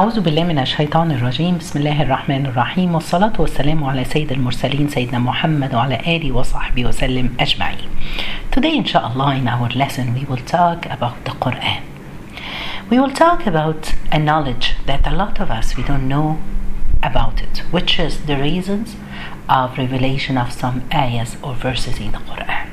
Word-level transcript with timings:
أعوذ 0.00 0.20
بالله 0.20 0.44
من 0.44 0.58
الشيطان 0.58 1.10
الرجيم 1.10 1.58
بسم 1.58 1.78
الله 1.78 2.02
الرحمن 2.02 2.46
الرحيم 2.46 2.94
والصلاة 2.94 3.32
والسلام 3.38 3.84
على 3.84 4.04
سيد 4.04 4.32
المرسلين 4.32 4.88
سيدنا 4.88 5.18
محمد 5.18 5.74
وعلى 5.74 6.16
آله 6.16 6.32
وصحبه 6.32 6.86
وسلم 6.86 7.36
أجمعين 7.40 7.88
Today 8.52 8.76
inshallah 8.76 9.34
in 9.34 9.48
our 9.48 9.68
lesson 9.70 10.14
we 10.14 10.24
will 10.24 10.44
talk 10.46 10.86
about 10.86 11.24
the 11.24 11.32
Quran 11.44 11.82
We 12.88 13.00
will 13.00 13.10
talk 13.10 13.44
about 13.44 13.92
a 14.12 14.20
knowledge 14.20 14.76
that 14.86 15.04
a 15.04 15.16
lot 15.16 15.40
of 15.40 15.50
us 15.50 15.76
we 15.76 15.82
don't 15.82 16.06
know 16.06 16.38
about 17.02 17.42
it 17.42 17.58
which 17.72 17.98
is 17.98 18.20
the 18.26 18.36
reasons 18.36 18.94
of 19.48 19.76
revelation 19.78 20.38
of 20.38 20.52
some 20.52 20.82
ayahs 20.94 21.36
or 21.42 21.54
verses 21.54 21.98
in 21.98 22.12
the 22.12 22.22
Quran 22.30 22.68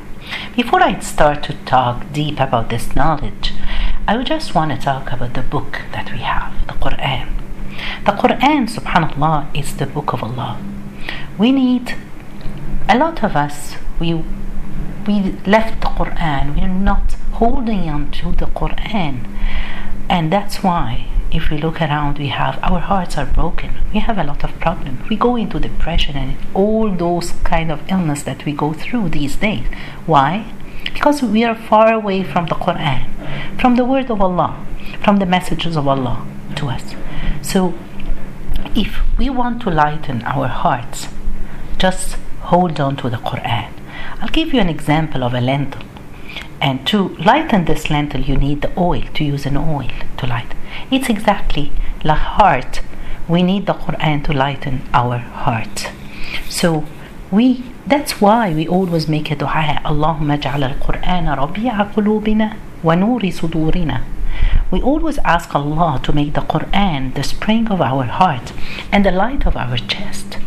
Before 0.55 0.83
I 0.83 0.99
start 0.99 1.41
to 1.45 1.53
talk 1.65 2.05
deep 2.13 2.39
about 2.39 2.69
this 2.69 2.95
knowledge 2.95 3.51
I 4.07 4.21
just 4.21 4.53
want 4.53 4.69
to 4.69 4.77
talk 4.77 5.11
about 5.11 5.33
the 5.33 5.41
book 5.41 5.81
that 5.91 6.11
we 6.11 6.19
have, 6.19 6.67
the 6.67 6.73
Quran. 6.73 7.27
The 8.05 8.11
Quran, 8.11 8.69
subhanAllah, 8.69 9.57
is 9.57 9.77
the 9.77 9.87
book 9.87 10.13
of 10.13 10.21
Allah. 10.21 10.61
We 11.39 11.51
need, 11.51 11.95
a 12.87 12.99
lot 12.99 13.23
of 13.23 13.35
us, 13.35 13.77
we, 13.99 14.13
we 15.07 15.31
left 15.47 15.81
the 15.81 15.87
Quran, 15.87 16.55
we're 16.55 16.67
not 16.67 17.13
holding 17.39 17.89
on 17.89 18.11
to 18.11 18.31
the 18.33 18.45
Quran. 18.45 19.25
And 20.07 20.31
that's 20.31 20.61
why, 20.61 21.07
if 21.31 21.49
we 21.49 21.57
look 21.57 21.81
around, 21.81 22.19
we 22.19 22.27
have, 22.27 22.59
our 22.61 22.81
hearts 22.81 23.17
are 23.17 23.25
broken. 23.25 23.71
We 23.91 24.01
have 24.01 24.19
a 24.19 24.23
lot 24.23 24.43
of 24.43 24.51
problems. 24.59 25.09
We 25.09 25.15
go 25.15 25.35
into 25.35 25.59
depression 25.59 26.15
and 26.15 26.37
all 26.53 26.91
those 26.91 27.31
kind 27.43 27.71
of 27.71 27.81
illness 27.89 28.21
that 28.21 28.45
we 28.45 28.51
go 28.51 28.71
through 28.71 29.09
these 29.09 29.35
days. 29.35 29.65
Why? 30.05 30.45
because 30.95 31.21
we 31.21 31.43
are 31.43 31.55
far 31.55 31.91
away 31.93 32.23
from 32.23 32.45
the 32.45 32.55
Quran, 32.55 33.03
from 33.65 33.77
the 33.77 33.83
word 33.83 34.11
of 34.11 34.21
Allah, 34.21 34.63
from 35.03 35.17
the 35.17 35.25
messages 35.25 35.75
of 35.75 35.87
Allah 35.87 36.23
to 36.55 36.67
us. 36.67 36.93
So, 37.41 37.73
if 38.75 38.99
we 39.17 39.27
want 39.27 39.63
to 39.63 39.71
lighten 39.71 40.21
our 40.21 40.47
hearts, 40.47 41.07
just 41.79 42.13
hold 42.51 42.79
on 42.79 42.95
to 42.97 43.09
the 43.09 43.17
Quran. 43.17 43.71
I'll 44.21 44.29
give 44.29 44.53
you 44.53 44.59
an 44.59 44.69
example 44.69 45.23
of 45.23 45.33
a 45.33 45.41
lentil. 45.41 45.81
And 46.61 46.85
to 46.89 47.15
lighten 47.31 47.65
this 47.65 47.89
lentil, 47.89 48.21
you 48.21 48.37
need 48.37 48.61
the 48.61 48.71
oil, 48.79 49.01
to 49.15 49.23
use 49.23 49.47
an 49.47 49.57
oil 49.57 49.89
to 50.17 50.27
light. 50.27 50.53
It's 50.91 51.09
exactly 51.09 51.71
the 52.03 52.13
heart. 52.13 52.81
We 53.27 53.41
need 53.41 53.65
the 53.65 53.73
Quran 53.73 54.23
to 54.25 54.31
lighten 54.31 54.83
our 54.93 55.17
heart. 55.17 55.89
So 56.47 56.85
we 57.31 57.63
that's 57.87 58.21
why 58.21 58.53
we 58.53 58.67
always 58.67 59.07
make 59.07 59.31
a 59.31 59.35
dua, 59.35 59.81
Allahumma 59.83 60.39
ja'al 60.39 60.63
al-Qur'ana 60.69 61.35
rabbi'a 61.35 61.91
qulubina 61.95 62.55
ونور 62.84 63.30
صدورنا 63.30 64.00
we 64.70 64.80
always 64.80 65.18
ask 65.18 65.54
Allah 65.54 66.00
to 66.02 66.12
make 66.12 66.32
the 66.34 66.40
Quran 66.40 67.14
the 67.14 67.22
spring 67.22 67.68
of 67.68 67.80
our 67.80 68.04
heart 68.04 68.52
and 68.92 69.04
the 69.04 69.10
light 69.10 69.46
of 69.46 69.56
our 69.56 69.76
chest 69.76 70.38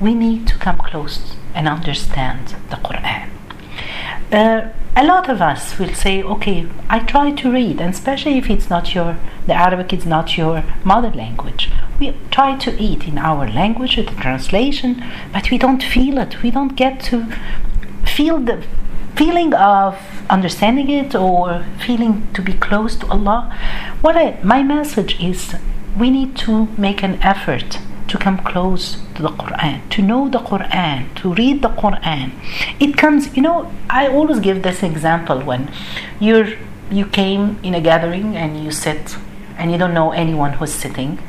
we 0.00 0.14
need 0.14 0.46
to 0.46 0.56
come 0.58 0.78
close 0.78 1.18
and 1.54 1.68
understand 1.68 2.54
the 2.70 2.76
Quran 2.76 3.28
uh, 4.32 4.60
a 4.96 5.04
lot 5.04 5.28
of 5.28 5.42
us 5.42 5.78
will 5.78 5.94
say 6.04 6.22
okay 6.22 6.66
I 6.88 6.98
try 7.00 7.26
to 7.40 7.52
read 7.60 7.80
and 7.80 7.92
especially 7.94 8.38
if 8.38 8.48
it's 8.48 8.70
not 8.70 8.94
your 8.94 9.16
the 9.48 9.56
Arabic 9.66 9.92
is 9.92 10.06
not 10.06 10.36
your 10.38 10.62
mother 10.84 11.10
language 11.10 11.64
we 11.98 12.14
try 12.30 12.56
to 12.56 12.70
eat 12.82 13.06
in 13.06 13.18
our 13.18 13.48
language 13.48 13.96
with 13.96 14.08
the 14.08 14.20
translation, 14.20 15.02
but 15.32 15.50
we 15.50 15.58
don't 15.58 15.82
feel 15.82 16.18
it. 16.18 16.42
We 16.42 16.50
don't 16.50 16.76
get 16.76 17.00
to 17.04 17.26
feel 18.04 18.38
the 18.40 18.64
feeling 19.14 19.54
of 19.54 19.96
understanding 20.29 20.89
it 20.89 21.15
or 21.15 21.65
feeling 21.85 22.27
to 22.33 22.41
be 22.41 22.53
close 22.53 22.95
to 22.97 23.07
Allah. 23.07 23.55
What 24.01 24.15
I, 24.15 24.39
my 24.43 24.63
message 24.63 25.19
is 25.19 25.55
we 25.97 26.09
need 26.09 26.35
to 26.37 26.67
make 26.77 27.03
an 27.03 27.15
effort 27.21 27.79
to 28.07 28.17
come 28.17 28.39
close 28.39 28.97
to 29.15 29.21
the 29.21 29.29
Quran, 29.29 29.87
to 29.89 30.01
know 30.01 30.29
the 30.29 30.39
Quran, 30.39 31.13
to 31.15 31.33
read 31.33 31.61
the 31.61 31.69
Quran. 31.69 32.31
It 32.79 32.97
comes, 32.97 33.35
you 33.35 33.43
know, 33.43 33.71
I 33.89 34.07
always 34.07 34.39
give 34.39 34.63
this 34.63 34.83
example 34.83 35.41
when 35.41 35.71
you're 36.19 36.49
you 36.91 37.05
came 37.05 37.59
in 37.61 37.75
a 37.75 37.81
gathering 37.81 38.35
and 38.35 38.63
you 38.63 38.71
sit 38.71 39.15
and 39.57 39.71
you 39.71 39.77
don't 39.77 39.93
know 39.93 40.11
anyone 40.11 40.53
who's 40.53 40.73
sitting 40.73 41.19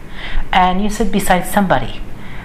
and 0.52 0.82
you 0.82 0.88
sit 0.88 1.12
beside 1.12 1.44
somebody. 1.46 2.00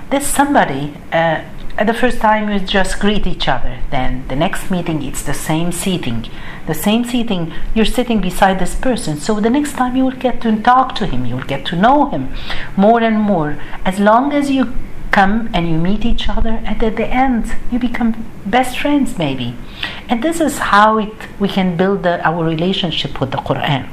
This 0.09 0.27
somebody, 0.27 0.93
uh, 1.11 1.41
at 1.77 1.87
the 1.87 1.93
first 1.93 2.19
time 2.19 2.49
you 2.49 2.59
just 2.59 2.99
greet 2.99 3.27
each 3.27 3.47
other. 3.47 3.79
Then 3.91 4.27
the 4.27 4.35
next 4.35 4.71
meeting 4.71 5.03
it's 5.03 5.23
the 5.23 5.33
same 5.33 5.71
seating. 5.71 6.29
The 6.67 6.73
same 6.73 7.03
seating, 7.03 7.53
you're 7.73 7.85
sitting 7.85 8.21
beside 8.21 8.59
this 8.59 8.75
person. 8.75 9.17
So 9.17 9.39
the 9.39 9.49
next 9.49 9.73
time 9.73 9.95
you 9.95 10.05
will 10.05 10.11
get 10.27 10.41
to 10.41 10.61
talk 10.61 10.95
to 10.95 11.05
him, 11.05 11.25
you 11.25 11.35
will 11.35 11.43
get 11.43 11.65
to 11.67 11.75
know 11.75 12.09
him 12.09 12.33
more 12.75 13.01
and 13.03 13.19
more. 13.19 13.57
As 13.83 13.99
long 13.99 14.31
as 14.31 14.49
you 14.49 14.73
come 15.11 15.49
and 15.53 15.69
you 15.69 15.77
meet 15.77 16.03
each 16.05 16.27
other 16.27 16.61
and 16.65 16.81
at 16.83 16.95
the 16.97 17.07
end 17.07 17.55
you 17.71 17.79
become 17.79 18.25
best 18.45 18.77
friends 18.79 19.17
maybe. 19.17 19.55
And 20.09 20.23
this 20.23 20.41
is 20.41 20.57
how 20.57 20.97
it, 20.97 21.13
we 21.39 21.47
can 21.47 21.77
build 21.77 22.03
the, 22.03 22.25
our 22.25 22.43
relationship 22.43 23.19
with 23.19 23.31
the 23.31 23.37
Quran 23.37 23.87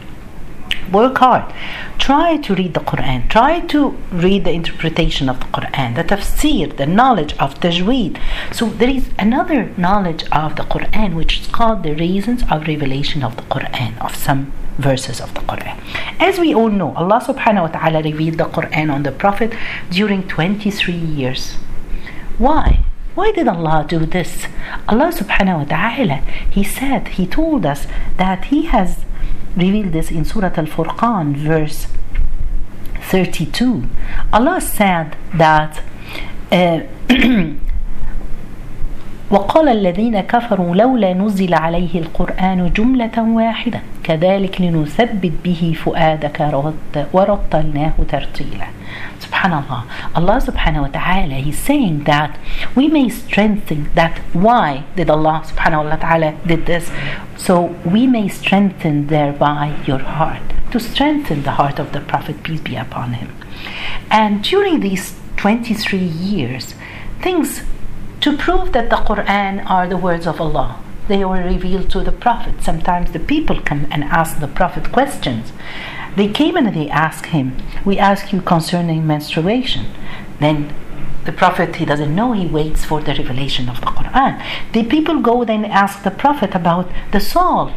work 0.93 1.19
hard. 1.19 1.53
Try 1.99 2.37
to 2.37 2.55
read 2.55 2.75
the 2.75 2.81
quran. 2.81 3.29
Try 3.29 3.61
to 3.75 3.91
read 4.11 4.45
the 4.45 4.53
interpretation 4.53 5.29
of 5.29 5.41
the 5.41 5.47
quran 5.47 5.95
the 5.95 6.05
tafsir 6.05 6.77
the 6.77 6.87
knowledge 6.87 7.35
of 7.39 7.59
tajweed. 7.61 8.21
So 8.53 8.67
there 8.67 8.89
is 8.89 9.09
another 9.19 9.73
knowledge 9.77 10.25
of 10.31 10.57
the 10.57 10.65
quran 10.65 11.15
which 11.15 11.41
is 11.41 11.47
called 11.47 11.83
the 11.83 11.95
reasons 11.95 12.43
of 12.51 12.67
revelation 12.67 13.23
of 13.23 13.37
the 13.37 13.43
quran 13.55 14.01
of 14.05 14.15
some 14.15 14.53
verses 14.79 15.21
of 15.21 15.35
the 15.35 15.41
quran. 15.41 15.77
As 16.19 16.39
we 16.39 16.55
all 16.55 16.71
know 16.71 16.95
allah 16.95 17.21
subhanahu 17.21 17.69
wa 17.69 17.73
ta'ala 17.79 18.03
revealed 18.03 18.39
the 18.39 18.45
quran 18.45 18.93
on 18.93 19.03
the 19.03 19.13
prophet 19.13 19.53
during 19.91 20.27
23 20.29 20.95
years. 20.95 21.53
Why? 22.39 22.85
Why 23.15 23.31
did 23.31 23.47
Allah 23.47 23.85
do 23.87 24.07
this? 24.07 24.47
Allah 24.89 25.13
subhanahu 25.13 25.59
wa 25.59 25.65
ta'ala, 25.65 26.23
He 26.51 26.65
said, 26.65 27.09
He 27.09 27.27
told 27.27 27.67
us 27.67 27.87
that 28.17 28.47
He 28.47 28.63
has 28.67 29.05
revealed 29.57 29.93
this 29.93 30.11
in 30.11 30.25
Surah 30.25 30.53
Al 30.57 30.67
Furqan, 30.67 31.37
verse 31.37 31.87
32. 33.01 33.85
Allah 34.33 34.61
said 34.61 35.17
that 35.35 35.83
uh, 36.51 36.81
وقال 39.33 39.69
الذين 39.69 40.21
كفروا 40.21 40.77
لولا 40.77 41.13
نزل 41.13 41.55
عليه 41.55 41.99
القرآن 42.01 42.73
جملة 42.77 43.17
واحدة 43.19 43.81
كذلك 44.05 44.61
لنثبت 44.61 45.33
به 45.45 45.75
فؤادك 45.85 46.41
ورتلناه 47.13 47.93
ترتيلا 48.09 48.67
Subhanallah 49.43 50.15
Allah 50.15 50.39
subhanahu 50.41 50.83
wa 50.83 50.89
ta'ala 50.89 51.35
He's 51.35 51.59
saying 51.59 52.05
that 52.05 52.39
we 52.77 52.87
may 52.87 53.09
strengthen 53.09 53.91
that 53.95 54.19
why 54.33 54.85
did 54.95 55.11
Allah 55.11 55.43
subhanahu 55.45 55.91
wa 55.91 55.97
ta'ala 55.97 56.39
did 56.47 56.67
this 56.67 56.91
so 57.37 57.75
we 57.85 58.07
may 58.07 58.29
strengthen 58.29 59.09
thereby 59.09 59.83
your 59.85 59.99
heart 59.99 60.43
to 60.71 60.79
strengthen 60.79 61.43
the 61.43 61.53
heart 61.53 61.81
of 61.81 61.93
the 61.93 62.01
Prophet 62.01 62.43
peace 62.45 62.61
be 62.61 62.77
upon 62.77 63.15
him 63.15 63.35
and 64.11 64.45
during 64.45 64.79
these 64.79 65.15
23 65.39 65.99
years 65.99 66.75
things 67.21 67.63
to 68.21 68.37
prove 68.37 68.73
that 68.73 68.91
the 68.91 68.97
Quran 68.97 69.69
are 69.69 69.89
the 69.89 69.97
words 69.97 70.29
of 70.29 70.41
Allah. 70.41 70.81
They 71.09 71.25
were 71.25 71.43
revealed 71.43 71.91
to 71.91 72.05
the 72.05 72.13
Prophet. 72.13 72.63
Sometimes 72.63 73.11
the 73.11 73.19
people 73.19 73.61
come 73.61 73.89
and 73.91 74.05
ask 74.05 74.39
the 74.39 74.47
Prophet 74.47 74.93
questions. 74.93 75.53
They 76.17 76.29
came 76.29 76.57
and 76.57 76.75
they 76.75 76.89
asked 76.89 77.27
him, 77.27 77.57
We 77.85 77.99
ask 77.99 78.33
you 78.33 78.41
concerning 78.43 79.07
menstruation. 79.07 79.87
Then 80.41 80.75
the 81.25 81.33
Prophet, 81.33 81.77
he 81.77 81.85
doesn't 81.85 82.15
know, 82.15 82.33
he 82.33 82.47
waits 82.47 82.85
for 82.85 83.01
the 83.01 83.15
revelation 83.15 83.69
of 83.69 83.81
the 83.81 83.87
Quran. 83.87 84.45
The 84.73 84.85
people 84.85 85.21
go 85.21 85.45
then 85.45 85.65
ask 85.65 86.03
the 86.03 86.11
Prophet 86.11 86.55
about 86.55 86.91
the 87.13 87.21
soul. 87.21 87.73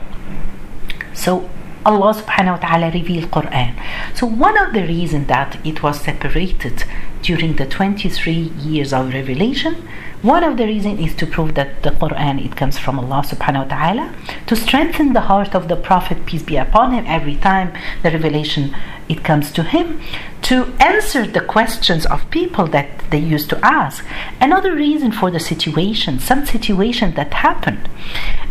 So 1.13 1.49
Allah 1.85 2.15
subhanahu 2.15 2.59
wa 2.59 2.67
ta'ala 2.67 2.91
revealed 2.91 3.29
Quran. 3.29 3.75
So 4.15 4.25
one 4.25 4.57
of 4.57 4.73
the 4.73 4.81
reasons 4.81 5.27
that 5.27 5.63
it 5.63 5.83
was 5.83 6.01
separated 6.01 6.83
during 7.21 7.55
the 7.57 7.67
23 7.67 8.33
years 8.33 8.91
of 8.91 9.13
revelation, 9.13 9.87
one 10.25 10.43
of 10.43 10.57
the 10.57 10.65
reasons 10.65 10.99
is 10.99 11.15
to 11.17 11.27
prove 11.27 11.53
that 11.53 11.83
the 11.83 11.91
Quran 11.91 12.43
it 12.43 12.55
comes 12.55 12.79
from 12.79 12.97
Allah 12.97 13.23
subhanahu 13.23 13.69
wa 13.69 13.75
ta'ala, 13.75 14.15
to 14.47 14.55
strengthen 14.55 15.13
the 15.13 15.21
heart 15.21 15.53
of 15.53 15.67
the 15.67 15.75
Prophet, 15.75 16.25
peace 16.25 16.41
be 16.41 16.57
upon 16.57 16.93
him, 16.93 17.05
every 17.07 17.35
time 17.35 17.71
the 18.01 18.09
revelation 18.09 18.75
it 19.07 19.23
comes 19.23 19.51
to 19.51 19.61
him, 19.61 20.01
to 20.41 20.73
answer 20.79 21.27
the 21.27 21.41
questions 21.41 22.07
of 22.07 22.27
people 22.31 22.65
that 22.67 22.89
they 23.11 23.19
used 23.19 23.51
to 23.51 23.59
ask. 23.63 24.03
Another 24.41 24.73
reason 24.73 25.11
for 25.11 25.29
the 25.29 25.39
situation, 25.39 26.19
some 26.19 26.43
situation 26.43 27.13
that 27.13 27.31
happened. 27.35 27.87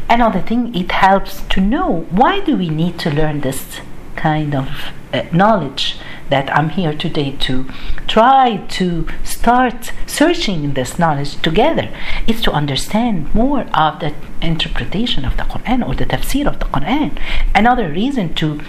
Another 0.09 0.41
thing, 0.41 0.73
it 0.77 0.93
helps 0.93 1.43
to 1.49 1.61
know 1.61 2.07
why 2.11 2.39
do 2.39 2.57
we 2.57 2.69
need 2.69 3.01
to 3.01 3.11
learn 3.11 3.41
this 3.41 3.81
kind 4.15 4.55
of 4.55 4.69
uh, 5.13 5.25
knowledge 5.33 5.97
that 6.31 6.55
I'm 6.57 6.71
here 6.71 6.95
today 6.95 7.33
to 7.41 7.67
try 8.07 8.57
to 8.79 9.07
start 9.23 9.93
searching 10.07 10.75
this 10.75 10.99
knowledge 10.99 11.41
together. 11.43 11.89
It's 12.27 12.43
to 12.43 12.53
understand 12.53 13.35
more 13.35 13.63
of 13.75 14.01
the 14.01 14.15
interpretation 14.41 15.25
of 15.25 15.37
the 15.37 15.45
Quran 15.45 15.87
or 15.87 15.95
the 15.95 16.07
tafsir 16.07 16.47
of 16.47 16.59
the 16.59 16.67
Quran. 16.67 17.19
Another 17.55 17.89
reason 17.89 18.35
to 18.35 18.61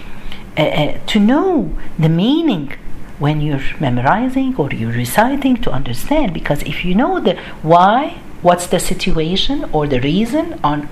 uh, 0.58 0.62
uh, 0.62 0.98
to 1.06 1.20
know 1.20 1.76
the 1.98 2.08
meaning 2.08 2.72
when 3.18 3.40
you're 3.40 3.62
memorizing 3.80 4.56
or 4.56 4.70
you're 4.70 4.92
reciting 4.92 5.56
to 5.56 5.70
understand 5.70 6.32
because 6.32 6.62
if 6.62 6.84
you 6.84 6.94
know 6.94 7.20
the 7.20 7.34
why 7.62 8.18
what's 8.42 8.66
the 8.66 8.78
situation 8.78 9.68
or 9.72 9.86
the 9.86 10.00
reason 10.00 10.58
on 10.62 10.88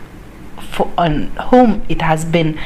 for, 0.72 0.90
on 0.96 1.28
whom 1.50 1.82
it 1.88 2.00
has 2.02 2.24
been 2.24 2.58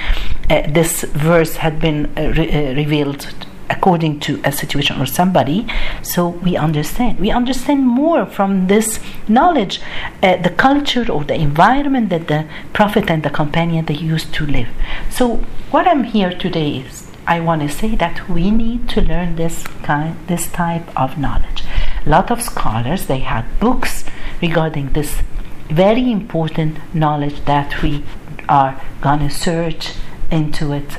uh, 0.50 0.62
this 0.68 1.02
verse 1.02 1.56
had 1.56 1.80
been 1.80 2.06
uh, 2.16 2.32
re- 2.36 2.50
uh, 2.50 2.74
revealed 2.74 3.32
according 3.70 4.20
to 4.20 4.41
a 4.44 4.53
situation 4.53 5.00
or 5.00 5.06
somebody. 5.06 5.67
So 6.03 6.29
we 6.29 6.56
understand. 6.56 7.19
We 7.19 7.31
understand 7.31 7.87
more 7.87 8.26
from 8.26 8.67
this 8.67 9.00
knowledge 9.29 9.81
uh, 10.23 10.37
the 10.37 10.50
culture 10.50 11.11
or 11.11 11.25
the 11.25 11.35
environment 11.35 12.09
that 12.11 12.29
the 12.29 12.47
prophet 12.73 13.11
and 13.11 13.23
the 13.23 13.31
companion 13.31 13.85
they 13.87 13.94
used 13.94 14.32
to 14.35 14.47
live. 14.47 14.69
So 15.11 15.37
what 15.70 15.87
i'm 15.87 16.05
here 16.05 16.32
today 16.32 16.79
is 16.79 17.11
i 17.26 17.38
want 17.41 17.61
to 17.61 17.69
say 17.69 17.94
that 17.94 18.29
we 18.29 18.50
need 18.50 18.88
to 18.88 19.03
learn 19.03 19.37
this 19.37 19.67
kind 19.82 20.17
this 20.26 20.47
type 20.50 20.88
of 20.99 21.19
knowledge. 21.19 21.65
A 22.06 22.09
lot 22.09 22.31
of 22.31 22.43
scholars 22.43 23.06
they 23.06 23.20
had 23.20 23.44
books 23.61 24.05
regarding 24.41 24.93
this 24.93 25.23
very 25.69 26.11
important 26.11 26.79
knowledge 26.94 27.44
that 27.44 27.82
we 27.82 28.03
are 28.49 28.81
gonna 29.03 29.31
search 29.31 29.93
into 30.31 30.73
it 30.73 30.97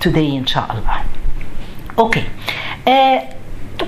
today 0.00 0.34
inshallah 0.34 1.04
okay 1.98 2.26
uh, 2.86 3.36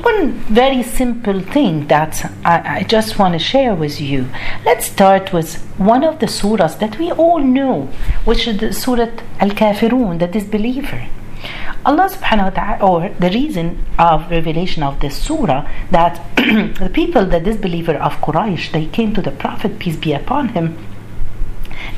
one 0.02 0.32
very 0.62 0.82
simple 0.82 1.40
thing 1.40 1.87
that 1.88 2.31
I, 2.44 2.78
I 2.78 2.82
just 2.82 3.19
want 3.19 3.34
to 3.34 3.38
share 3.38 3.75
with 3.75 4.00
you. 4.00 4.28
Let's 4.64 4.87
start 4.87 5.32
with 5.32 5.56
one 5.78 6.05
of 6.05 6.19
the 6.19 6.26
surahs 6.26 6.78
that 6.78 6.99
we 6.99 7.10
all 7.12 7.40
know, 7.40 7.87
which 8.25 8.46
is 8.46 8.58
the 8.58 8.72
Surah 8.72 9.10
Al 9.40 9.50
Kafirun, 9.50 10.19
the 10.19 10.26
disbeliever. 10.26 11.08
Allah 11.87 12.08
subhanahu 12.10 12.49
wa 12.49 12.50
ta'ala, 12.50 12.84
or 12.84 13.08
the 13.20 13.31
reason 13.31 13.84
of 13.99 14.31
revelation 14.31 14.82
of 14.82 15.00
this 15.00 15.16
surah, 15.16 15.69
that 15.90 16.14
the 16.37 16.90
people, 16.93 17.25
the 17.25 17.40
disbeliever 17.40 17.94
of 17.94 18.20
Quraysh, 18.20 18.72
they 18.72 18.87
came 18.87 19.14
to 19.14 19.22
the 19.22 19.31
Prophet, 19.31 19.78
peace 19.78 19.96
be 19.96 20.12
upon 20.12 20.49
him, 20.49 20.76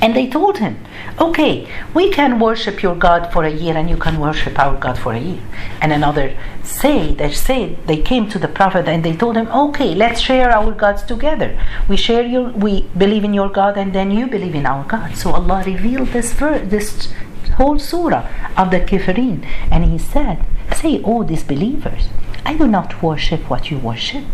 and 0.03 0.17
they 0.17 0.29
told 0.29 0.59
him, 0.59 0.79
okay, 1.21 1.69
we 1.93 2.11
can 2.11 2.41
worship 2.41 2.83
your 2.83 2.95
God 2.95 3.31
for 3.33 3.45
a 3.45 3.51
year 3.51 3.77
and 3.77 3.91
you 3.91 3.97
can 3.97 4.19
worship 4.19 4.59
our 4.59 4.79
God 4.79 4.99
for 4.99 5.13
a 5.13 5.19
year. 5.19 5.43
And 5.81 5.93
another 5.93 6.35
say, 6.63 7.15
they 7.15 7.33
said, 7.33 7.87
they 7.87 8.01
came 8.01 8.29
to 8.31 8.39
the 8.39 8.49
Prophet 8.49 8.89
and 8.89 9.05
they 9.05 9.15
told 9.15 9.37
him, 9.37 9.49
okay, 9.49 9.95
let's 9.95 10.21
share 10.21 10.51
our 10.51 10.73
gods 10.73 11.03
together. 11.03 11.59
We 11.89 11.97
share 11.97 12.25
your, 12.25 12.51
we 12.51 12.83
believe 12.97 13.25
in 13.25 13.35
your 13.35 13.51
God 13.51 13.77
and 13.77 13.93
then 13.93 14.11
you 14.11 14.27
believe 14.27 14.55
in 14.55 14.65
our 14.65 14.85
God. 14.85 15.17
So 15.17 15.33
Allah 15.33 15.63
revealed 15.67 16.09
this 16.09 16.33
this 16.33 17.13
whole 17.57 17.79
surah 17.79 18.27
of 18.57 18.71
the 18.71 18.81
Kafirin. 18.81 19.45
And 19.71 19.85
he 19.85 19.99
said, 19.99 20.45
say, 20.75 21.03
oh 21.05 21.25
disbelievers, 21.25 22.09
I 22.47 22.57
do 22.57 22.67
not 22.67 23.03
worship 23.03 23.51
what 23.51 23.71
you 23.71 23.79
worship, 23.79 24.25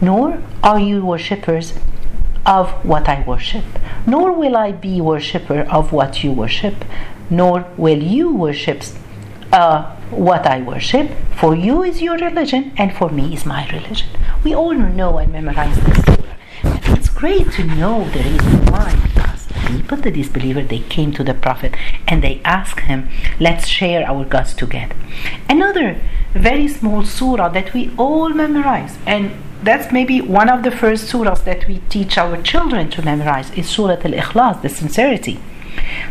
nor 0.00 0.42
are 0.62 0.78
you 0.78 1.04
worshippers 1.04 1.74
of 2.44 2.70
what 2.84 3.08
I 3.08 3.22
worship, 3.22 3.64
nor 4.06 4.32
will 4.32 4.56
I 4.56 4.72
be 4.72 5.00
worshipper 5.00 5.60
of 5.62 5.92
what 5.92 6.24
you 6.24 6.32
worship, 6.32 6.84
nor 7.30 7.66
will 7.76 8.02
you 8.02 8.34
worship 8.34 8.82
uh, 9.52 9.94
what 10.10 10.46
I 10.46 10.62
worship. 10.62 11.10
For 11.36 11.54
you 11.54 11.82
is 11.82 12.02
your 12.02 12.18
religion, 12.18 12.72
and 12.76 12.94
for 12.94 13.10
me 13.10 13.34
is 13.34 13.46
my 13.46 13.66
religion. 13.68 14.08
We 14.42 14.54
all 14.54 14.74
know 14.74 15.18
and 15.18 15.32
memorize 15.32 15.78
this 15.84 16.12
it's 16.64 17.08
great 17.08 17.50
to 17.52 17.64
know 17.64 18.08
the 18.10 18.18
reason 18.20 18.66
why, 18.66 18.94
because 19.02 19.48
people, 19.66 19.96
the 19.96 20.10
disbeliever, 20.10 20.62
they 20.62 20.80
came 20.80 21.12
to 21.14 21.24
the 21.24 21.34
Prophet 21.34 21.74
and 22.06 22.22
they 22.22 22.40
asked 22.44 22.80
him, 22.80 23.08
let's 23.40 23.66
share 23.66 24.06
our 24.06 24.24
gods 24.24 24.54
together. 24.54 24.94
Another 25.48 26.00
very 26.32 26.68
small 26.68 27.04
surah 27.04 27.48
that 27.48 27.74
we 27.74 27.90
all 27.96 28.28
memorize, 28.30 28.98
and 29.06 29.32
that's 29.62 29.92
maybe 29.92 30.20
one 30.20 30.48
of 30.48 30.62
the 30.62 30.70
first 30.70 31.10
surahs 31.12 31.44
that 31.44 31.66
we 31.68 31.78
teach 31.88 32.18
our 32.18 32.40
children 32.42 32.90
to 32.90 33.02
memorize 33.02 33.50
is 33.52 33.68
Surah 33.68 33.92
Al 33.92 34.12
Ikhlas, 34.12 34.62
the 34.62 34.68
sincerity. 34.68 35.38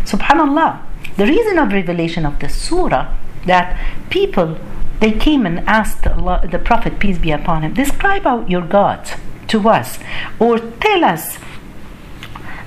Subhanallah, 0.05 0.81
the 1.17 1.25
reason 1.25 1.59
of 1.59 1.71
revelation 1.73 2.25
of 2.25 2.39
the 2.39 2.49
surah 2.49 3.13
that 3.45 3.77
people 4.09 4.57
they 5.01 5.11
came 5.11 5.47
and 5.47 5.59
asked 5.67 6.05
Allah, 6.05 6.47
the 6.49 6.59
Prophet, 6.59 6.99
peace 6.99 7.17
be 7.17 7.31
upon 7.31 7.63
him, 7.63 7.73
describe 7.73 8.27
out 8.27 8.49
your 8.49 8.61
God 8.61 9.09
to 9.47 9.67
us, 9.67 9.97
or 10.39 10.59
tell 10.59 11.03
us, 11.03 11.39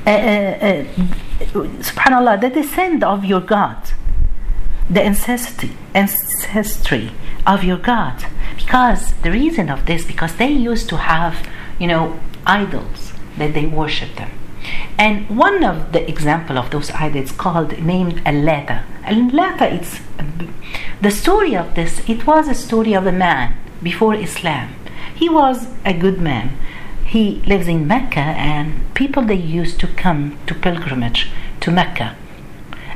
uh, 0.04 0.10
uh, 0.10 0.12
uh, 0.12 0.84
subhanallah, 1.88 2.40
the 2.40 2.50
descent 2.50 3.04
of 3.04 3.24
your 3.24 3.40
God, 3.40 3.78
the 4.90 5.00
ancestry, 5.00 5.70
ancestry 5.94 7.12
of 7.46 7.64
your 7.64 7.78
God. 7.78 8.24
Because 8.56 9.12
the 9.22 9.30
reason 9.30 9.68
of 9.68 9.86
this, 9.86 10.04
because 10.04 10.36
they 10.36 10.50
used 10.50 10.88
to 10.90 10.96
have, 10.96 11.46
you 11.78 11.86
know, 11.86 12.18
idols 12.46 13.12
that 13.36 13.54
they 13.54 13.66
worship 13.66 14.16
them. 14.16 14.30
And 14.98 15.28
one 15.36 15.62
of 15.64 15.92
the 15.92 16.08
example 16.08 16.56
of 16.56 16.70
those 16.70 16.90
idols 16.92 17.32
called 17.32 17.78
named 17.80 18.22
Al-Lata. 18.24 18.84
Al-Lata, 19.04 19.74
it's 19.74 20.00
the 21.00 21.10
story 21.10 21.54
of 21.54 21.74
this. 21.74 22.08
It 22.08 22.26
was 22.26 22.48
a 22.48 22.54
story 22.54 22.94
of 22.94 23.06
a 23.06 23.12
man 23.12 23.54
before 23.82 24.14
Islam. 24.14 24.74
He 25.14 25.28
was 25.28 25.66
a 25.84 25.92
good 25.92 26.20
man. 26.20 26.56
He 27.04 27.42
lives 27.46 27.68
in 27.68 27.86
Mecca, 27.86 28.20
and 28.20 28.94
people 28.94 29.22
they 29.22 29.34
used 29.34 29.78
to 29.80 29.86
come 29.86 30.38
to 30.46 30.54
pilgrimage 30.54 31.30
to 31.60 31.70
Mecca. 31.70 32.16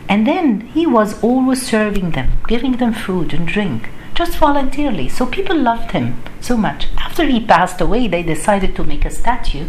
And 0.09 0.27
then 0.27 0.62
he 0.69 0.87
was 0.87 1.23
always 1.23 1.67
serving 1.67 2.12
them, 2.12 2.33
giving 2.49 2.79
them 2.79 2.95
food 2.95 3.35
and 3.35 3.47
drink 3.47 3.91
just 4.19 4.37
voluntarily. 4.37 5.09
So 5.09 5.26
people 5.26 5.56
loved 5.56 5.93
him 5.93 6.20
so 6.41 6.56
much. 6.56 6.88
After 6.99 7.25
he 7.25 7.38
passed 7.38 7.81
away, 7.81 8.09
they 8.09 8.25
decided 8.25 8.75
to 8.75 8.82
make 8.82 9.05
a 9.05 9.11
statue 9.11 9.69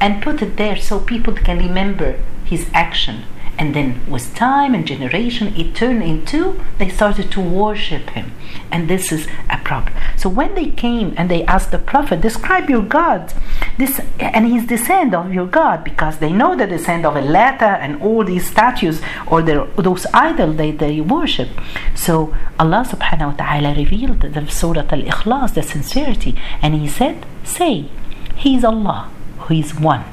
and 0.00 0.22
put 0.22 0.40
it 0.40 0.56
there 0.56 0.76
so 0.76 0.98
people 0.98 1.34
can 1.34 1.58
remember 1.58 2.18
his 2.46 2.70
action. 2.72 3.24
And 3.58 3.74
then, 3.74 4.00
with 4.10 4.34
time 4.34 4.74
and 4.74 4.86
generation, 4.86 5.54
it 5.56 5.74
turned 5.74 6.02
into 6.02 6.60
they 6.78 6.88
started 6.88 7.30
to 7.32 7.40
worship 7.40 8.10
him. 8.10 8.32
And 8.70 8.88
this 8.88 9.12
is 9.12 9.28
a 9.50 9.58
problem. 9.58 9.94
So, 10.16 10.28
when 10.28 10.54
they 10.54 10.70
came 10.70 11.14
and 11.18 11.30
they 11.30 11.44
asked 11.44 11.70
the 11.70 11.78
Prophet, 11.78 12.22
Describe 12.22 12.70
your 12.70 12.82
God, 12.82 13.32
this, 13.76 14.00
and 14.18 14.50
his 14.50 14.66
descent 14.66 15.14
of 15.14 15.32
your 15.34 15.46
God, 15.46 15.84
because 15.84 16.18
they 16.18 16.32
know 16.32 16.56
the 16.56 16.66
descent 16.66 17.04
of 17.04 17.14
Lata 17.14 17.78
and 17.82 18.00
all 18.02 18.24
these 18.24 18.48
statues 18.50 19.02
or 19.26 19.42
the, 19.42 19.68
those 19.76 20.06
idols 20.14 20.56
they, 20.56 20.70
they 20.70 21.00
worship. 21.00 21.48
So, 21.94 22.34
Allah 22.58 22.86
subhanahu 22.88 23.32
wa 23.32 23.44
ta'ala 23.44 23.74
revealed 23.74 24.20
the 24.20 24.46
Surah 24.48 24.88
Al 24.90 25.02
Ikhlas, 25.02 25.54
the 25.54 25.62
sincerity, 25.62 26.34
and 26.62 26.74
He 26.74 26.88
said, 26.88 27.26
Say, 27.44 27.86
He 28.34 28.56
is 28.56 28.64
Allah, 28.64 29.10
who 29.40 29.54
is 29.54 29.74
one. 29.74 30.04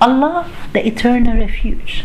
Allah, 0.00 0.50
the 0.74 0.86
eternal 0.86 1.38
refuge 1.38 2.04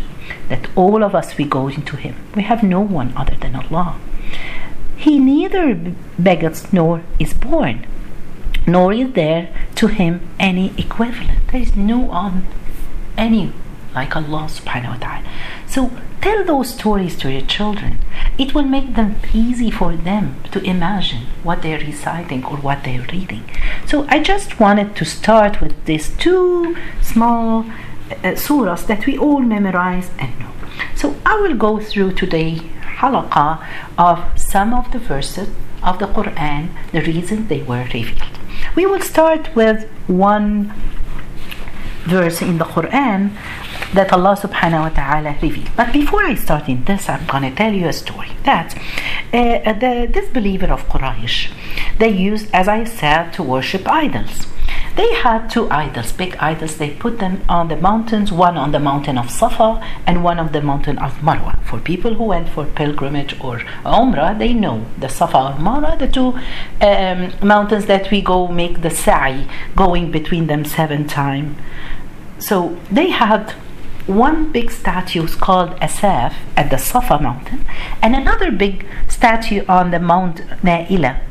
that 0.50 0.68
all 0.76 1.04
of 1.04 1.16
us 1.16 1.38
we 1.38 1.46
go 1.46 1.68
into 1.68 1.96
him. 1.96 2.16
We 2.36 2.44
have 2.44 2.64
no 2.64 2.82
one 2.82 3.14
other 3.16 3.36
than 3.36 3.56
Allah. 3.56 4.00
He 4.96 5.20
neither 5.20 5.76
begets 6.22 6.72
nor 6.72 7.04
is 7.20 7.34
born, 7.34 7.86
nor 8.66 8.94
is 8.94 9.14
there 9.14 9.54
to 9.76 9.88
him 9.88 10.22
any 10.40 10.74
equivalent. 10.78 11.48
There 11.52 11.62
is 11.62 11.76
no 11.76 12.00
one, 12.00 12.48
any 13.18 13.52
like 13.94 14.16
Allah 14.16 14.48
subhanahu 14.50 14.90
wa 14.90 14.98
ta'ala. 14.98 15.24
So 15.68 15.92
tell 16.22 16.44
those 16.44 16.74
stories 16.74 17.16
to 17.18 17.32
your 17.32 17.42
children. 17.42 18.00
It 18.38 18.54
will 18.54 18.64
make 18.64 18.96
them 18.96 19.16
easy 19.34 19.70
for 19.70 19.96
them 19.96 20.38
to 20.52 20.60
imagine 20.64 21.28
what 21.44 21.62
they're 21.62 21.80
reciting 21.80 22.44
or 22.46 22.58
what 22.58 22.84
they're 22.84 23.06
reading. 23.12 23.44
So 23.86 24.06
I 24.10 24.20
just 24.20 24.60
wanted 24.60 24.96
to 24.96 25.06
start 25.06 25.62
with 25.62 25.86
these 25.86 26.10
two 26.18 26.76
small 27.02 27.66
uh, 28.12 28.36
surahs 28.46 28.86
that 28.88 29.06
we 29.06 29.18
all 29.18 29.40
memorize 29.40 30.10
and 30.20 30.38
know. 30.40 30.52
So 30.96 31.16
I 31.26 31.40
will 31.42 31.56
go 31.56 31.80
through 31.80 32.14
today 32.14 32.60
halaqa 33.04 33.66
of 33.98 34.18
some 34.40 34.74
of 34.74 34.92
the 34.92 35.00
verses 35.00 35.50
of 35.84 36.00
the 36.00 36.08
Quran, 36.08 36.70
the 36.92 37.02
reason 37.02 37.48
they 37.48 37.62
were 37.62 37.84
revealed. 37.94 38.38
We 38.76 38.86
will 38.86 39.02
start 39.02 39.56
with 39.56 39.90
one 40.08 40.74
verse 42.06 42.42
in 42.42 42.58
the 42.58 42.66
Quran 42.66 43.32
that 43.94 44.12
Allah 44.12 44.36
subhanahu 44.36 44.82
wa 44.82 44.90
ta'ala 44.90 45.38
revealed. 45.42 45.70
But 45.76 45.94
before 45.94 46.24
I 46.24 46.36
start 46.36 46.68
in 46.68 46.84
this, 46.86 47.10
I'm 47.10 47.26
going 47.26 47.44
to 47.44 47.56
tell 47.56 47.74
you 47.74 47.88
a 47.88 47.94
story 47.94 48.32
that 48.44 48.76
uh, 49.34 49.74
the 49.74 50.10
disbeliever 50.12 50.68
of 50.68 50.88
Quraysh, 50.90 51.52
they 52.00 52.10
used, 52.10 52.48
as 52.54 52.68
I 52.68 52.84
said, 52.84 53.34
to 53.34 53.44
worship 53.44 53.88
idols. 53.88 54.48
They 54.96 55.12
had 55.16 55.50
two 55.50 55.68
idols, 55.72 56.12
big 56.12 56.36
idols. 56.38 56.78
They 56.78 56.92
put 56.92 57.18
them 57.18 57.44
on 57.50 57.68
the 57.68 57.76
mountains, 57.76 58.32
one 58.32 58.58
on 58.58 58.72
the 58.72 58.80
mountain 58.80 59.18
of 59.18 59.32
Safa 59.32 59.84
and 60.06 60.24
one 60.24 60.38
on 60.38 60.52
the 60.52 60.62
mountain 60.62 61.00
of 61.00 61.14
Marwa. 61.22 61.60
For 61.64 61.80
people 61.80 62.14
who 62.14 62.26
went 62.26 62.50
for 62.50 62.66
pilgrimage 62.66 63.34
or 63.40 63.60
Umrah, 63.84 64.38
they 64.38 64.54
know 64.54 64.86
the 65.00 65.10
Safa 65.10 65.38
or 65.38 65.54
Marwa, 65.54 65.98
the 65.98 66.08
two 66.08 66.38
um, 66.86 67.34
mountains 67.48 67.88
that 67.88 68.12
we 68.12 68.22
go 68.22 68.48
make 68.48 68.82
the 68.84 68.92
sa'i, 68.92 69.48
going 69.76 70.12
between 70.12 70.46
them 70.46 70.64
seven 70.64 71.08
times. 71.08 71.58
So 72.38 72.78
they 72.92 73.10
had 73.10 73.52
one 74.06 74.52
big 74.52 74.70
statue 74.70 75.28
called 75.28 75.72
Asaf 75.82 76.36
at 76.56 76.70
the 76.70 76.78
Safa 76.78 77.20
mountain 77.20 77.66
and 78.02 78.16
another 78.16 78.52
big 78.52 78.86
statue 79.08 79.64
on 79.68 79.92
the 79.92 80.00
Mount 80.00 80.38
Naila 80.62 81.22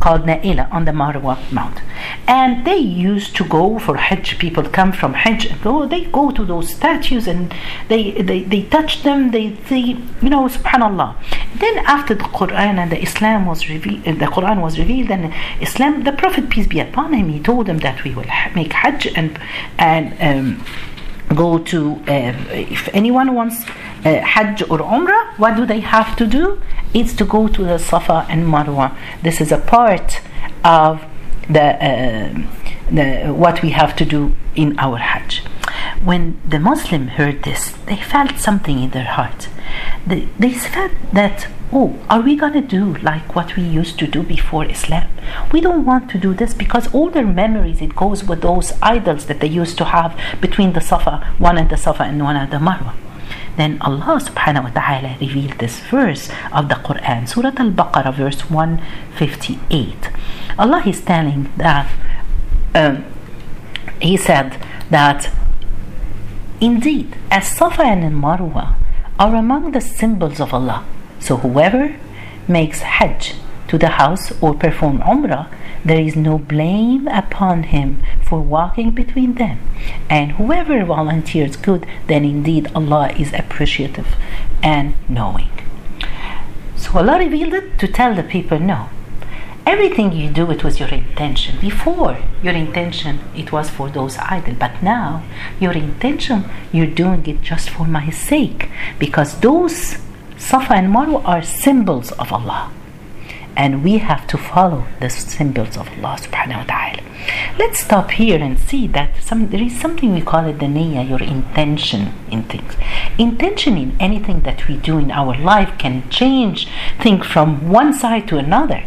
called 0.00 0.22
Naila 0.22 0.72
on 0.72 0.86
the 0.86 0.92
Marwa 0.92 1.36
Mount. 1.52 1.80
And 2.26 2.66
they 2.66 2.78
used 2.78 3.36
to 3.36 3.44
go 3.44 3.78
for 3.78 3.96
Hajj. 3.96 4.38
People 4.38 4.64
come 4.64 4.92
from 4.92 5.14
Hajj 5.14 5.46
and 5.46 5.62
go, 5.62 5.86
they 5.86 6.04
go 6.06 6.30
to 6.30 6.44
those 6.44 6.70
statues 6.74 7.28
and 7.28 7.54
they, 7.88 8.12
they, 8.12 8.42
they 8.42 8.62
touch 8.62 9.02
them, 9.02 9.30
they 9.30 9.56
see, 9.66 10.02
you 10.22 10.30
know, 10.30 10.44
subhanAllah. 10.48 11.16
Then 11.56 11.78
after 11.78 12.14
the 12.14 12.24
Quran 12.24 12.78
and 12.78 12.90
the 12.90 13.00
Islam 13.00 13.46
was 13.46 13.68
revealed, 13.68 14.04
the 14.04 14.26
Quran 14.36 14.60
was 14.62 14.78
revealed 14.78 15.10
and 15.10 15.32
Islam, 15.60 16.04
the 16.04 16.12
Prophet, 16.12 16.48
peace 16.50 16.66
be 16.66 16.80
upon 16.80 17.12
him, 17.12 17.28
he 17.28 17.40
told 17.40 17.66
them 17.66 17.78
that 17.78 18.02
we 18.02 18.14
will 18.14 18.30
make 18.54 18.72
Hajj 18.72 19.06
and, 19.14 19.38
and 19.78 20.04
um, 20.20 20.64
go 21.34 21.58
to, 21.58 21.92
uh, 22.08 22.32
if 22.50 22.88
anyone 22.92 23.34
wants 23.34 23.64
uh, 24.04 24.20
Hajj 24.20 24.62
or 24.62 24.78
Umrah, 24.78 25.38
what 25.38 25.56
do 25.56 25.66
they 25.66 25.80
have 25.80 26.16
to 26.16 26.26
do? 26.26 26.60
It's 26.94 27.12
to 27.14 27.24
go 27.24 27.48
to 27.48 27.64
the 27.64 27.78
Safa 27.78 28.26
and 28.28 28.46
Marwa. 28.46 28.96
This 29.22 29.40
is 29.40 29.52
a 29.52 29.58
part 29.58 30.20
of 30.64 31.04
the, 31.48 31.62
uh, 31.62 32.42
the 32.90 33.32
what 33.32 33.62
we 33.62 33.70
have 33.70 33.94
to 33.96 34.04
do 34.04 34.34
in 34.54 34.78
our 34.78 34.96
Hajj. 34.96 35.42
When 36.02 36.40
the 36.48 36.58
Muslim 36.58 37.08
heard 37.08 37.42
this, 37.42 37.72
they 37.86 37.96
felt 37.96 38.38
something 38.38 38.82
in 38.82 38.90
their 38.90 39.04
heart. 39.04 39.48
They, 40.06 40.28
they 40.38 40.52
felt 40.52 40.92
that, 41.12 41.46
oh, 41.72 41.98
are 42.08 42.20
we 42.20 42.36
going 42.36 42.54
to 42.54 42.60
do 42.60 42.94
like 42.96 43.36
what 43.36 43.54
we 43.56 43.62
used 43.62 43.98
to 44.00 44.06
do 44.06 44.22
before 44.22 44.64
Islam? 44.64 45.08
We 45.52 45.60
don't 45.60 45.84
want 45.84 46.10
to 46.10 46.18
do 46.18 46.34
this 46.34 46.54
because 46.54 46.92
all 46.94 47.10
their 47.10 47.26
memories, 47.26 47.80
it 47.80 47.94
goes 47.94 48.24
with 48.24 48.40
those 48.40 48.72
idols 48.82 49.26
that 49.26 49.40
they 49.40 49.46
used 49.46 49.78
to 49.78 49.84
have 49.84 50.18
between 50.40 50.72
the 50.72 50.80
Safa, 50.80 51.34
one 51.38 51.58
at 51.58 51.68
the 51.68 51.76
Safa 51.76 52.04
and 52.04 52.22
one 52.22 52.36
at 52.36 52.50
the 52.50 52.56
Marwa. 52.56 52.94
Then 53.56 53.78
Allah 53.80 54.20
subhanahu 54.20 54.64
wa 54.64 54.70
ta'ala 54.70 55.16
revealed 55.20 55.58
this 55.58 55.80
verse 55.80 56.30
of 56.52 56.68
the 56.68 56.76
Quran, 56.76 57.28
Surah 57.28 57.52
Al 57.56 57.70
Baqarah, 57.72 58.14
verse 58.14 58.48
158. 58.50 60.10
Allah 60.58 60.82
is 60.86 61.00
telling 61.00 61.50
that, 61.56 61.90
um, 62.74 63.04
He 64.00 64.16
said 64.16 64.56
that 64.90 65.30
indeed, 66.60 67.16
as 67.30 67.48
Safa 67.48 67.82
and 67.82 68.22
Marwa 68.22 68.74
are 69.18 69.34
among 69.34 69.72
the 69.72 69.80
symbols 69.80 70.40
of 70.40 70.54
Allah. 70.54 70.84
So 71.18 71.36
whoever 71.36 71.96
makes 72.48 72.80
Hajj 72.80 73.34
to 73.68 73.78
the 73.78 73.88
house 74.00 74.32
or 74.40 74.54
perform 74.54 75.00
Umrah, 75.00 75.48
there 75.84 76.00
is 76.00 76.16
no 76.16 76.38
blame 76.38 77.08
upon 77.08 77.64
him 77.64 78.02
for 78.22 78.40
walking 78.40 78.90
between 78.90 79.34
them. 79.34 79.58
And 80.08 80.32
whoever 80.32 80.84
volunteers 80.84 81.56
good, 81.56 81.86
then 82.06 82.24
indeed 82.24 82.70
Allah 82.74 83.10
is 83.12 83.32
appreciative 83.32 84.16
and 84.62 84.94
knowing. 85.08 85.50
So 86.76 86.98
Allah 86.98 87.18
revealed 87.18 87.54
it 87.54 87.78
to 87.78 87.88
tell 87.88 88.14
the 88.14 88.22
people 88.22 88.58
no. 88.58 88.88
Everything 89.66 90.12
you 90.12 90.30
do, 90.30 90.50
it 90.50 90.64
was 90.64 90.80
your 90.80 90.88
intention. 90.88 91.60
Before, 91.60 92.18
your 92.42 92.54
intention, 92.54 93.20
it 93.36 93.52
was 93.52 93.70
for 93.70 93.90
those 93.90 94.16
idols. 94.18 94.56
But 94.58 94.82
now, 94.82 95.22
your 95.60 95.72
intention, 95.72 96.44
you're 96.72 96.86
doing 96.86 97.26
it 97.26 97.42
just 97.42 97.70
for 97.70 97.86
my 97.86 98.10
sake. 98.10 98.68
Because 98.98 99.38
those 99.40 99.98
Safa 100.38 100.74
and 100.74 100.92
Marwa 100.92 101.22
are 101.24 101.42
symbols 101.42 102.10
of 102.12 102.32
Allah 102.32 102.72
and 103.60 103.84
we 103.84 103.98
have 103.98 104.26
to 104.26 104.38
follow 104.38 104.86
the 105.00 105.10
symbols 105.10 105.76
of 105.76 105.86
Allah 105.96 106.16
subhanahu 106.24 106.60
wa 106.60 106.68
ta'ala. 106.72 107.02
Let's 107.58 107.80
stop 107.80 108.10
here 108.12 108.40
and 108.46 108.58
see 108.58 108.86
that 108.96 109.22
some, 109.22 109.50
there 109.50 109.62
is 109.62 109.78
something 109.78 110.14
we 110.14 110.22
call 110.22 110.46
it 110.46 110.58
the 110.60 110.70
niyyah, 110.76 111.06
your 111.06 111.22
intention 111.22 112.14
in 112.30 112.44
things. 112.44 112.72
Intention 113.18 113.76
in 113.76 113.90
anything 114.00 114.40
that 114.48 114.66
we 114.66 114.78
do 114.78 114.96
in 114.96 115.10
our 115.10 115.36
life 115.36 115.76
can 115.76 116.08
change 116.08 116.68
things 117.02 117.26
from 117.26 117.68
one 117.68 117.92
side 117.92 118.26
to 118.28 118.38
another. 118.38 118.82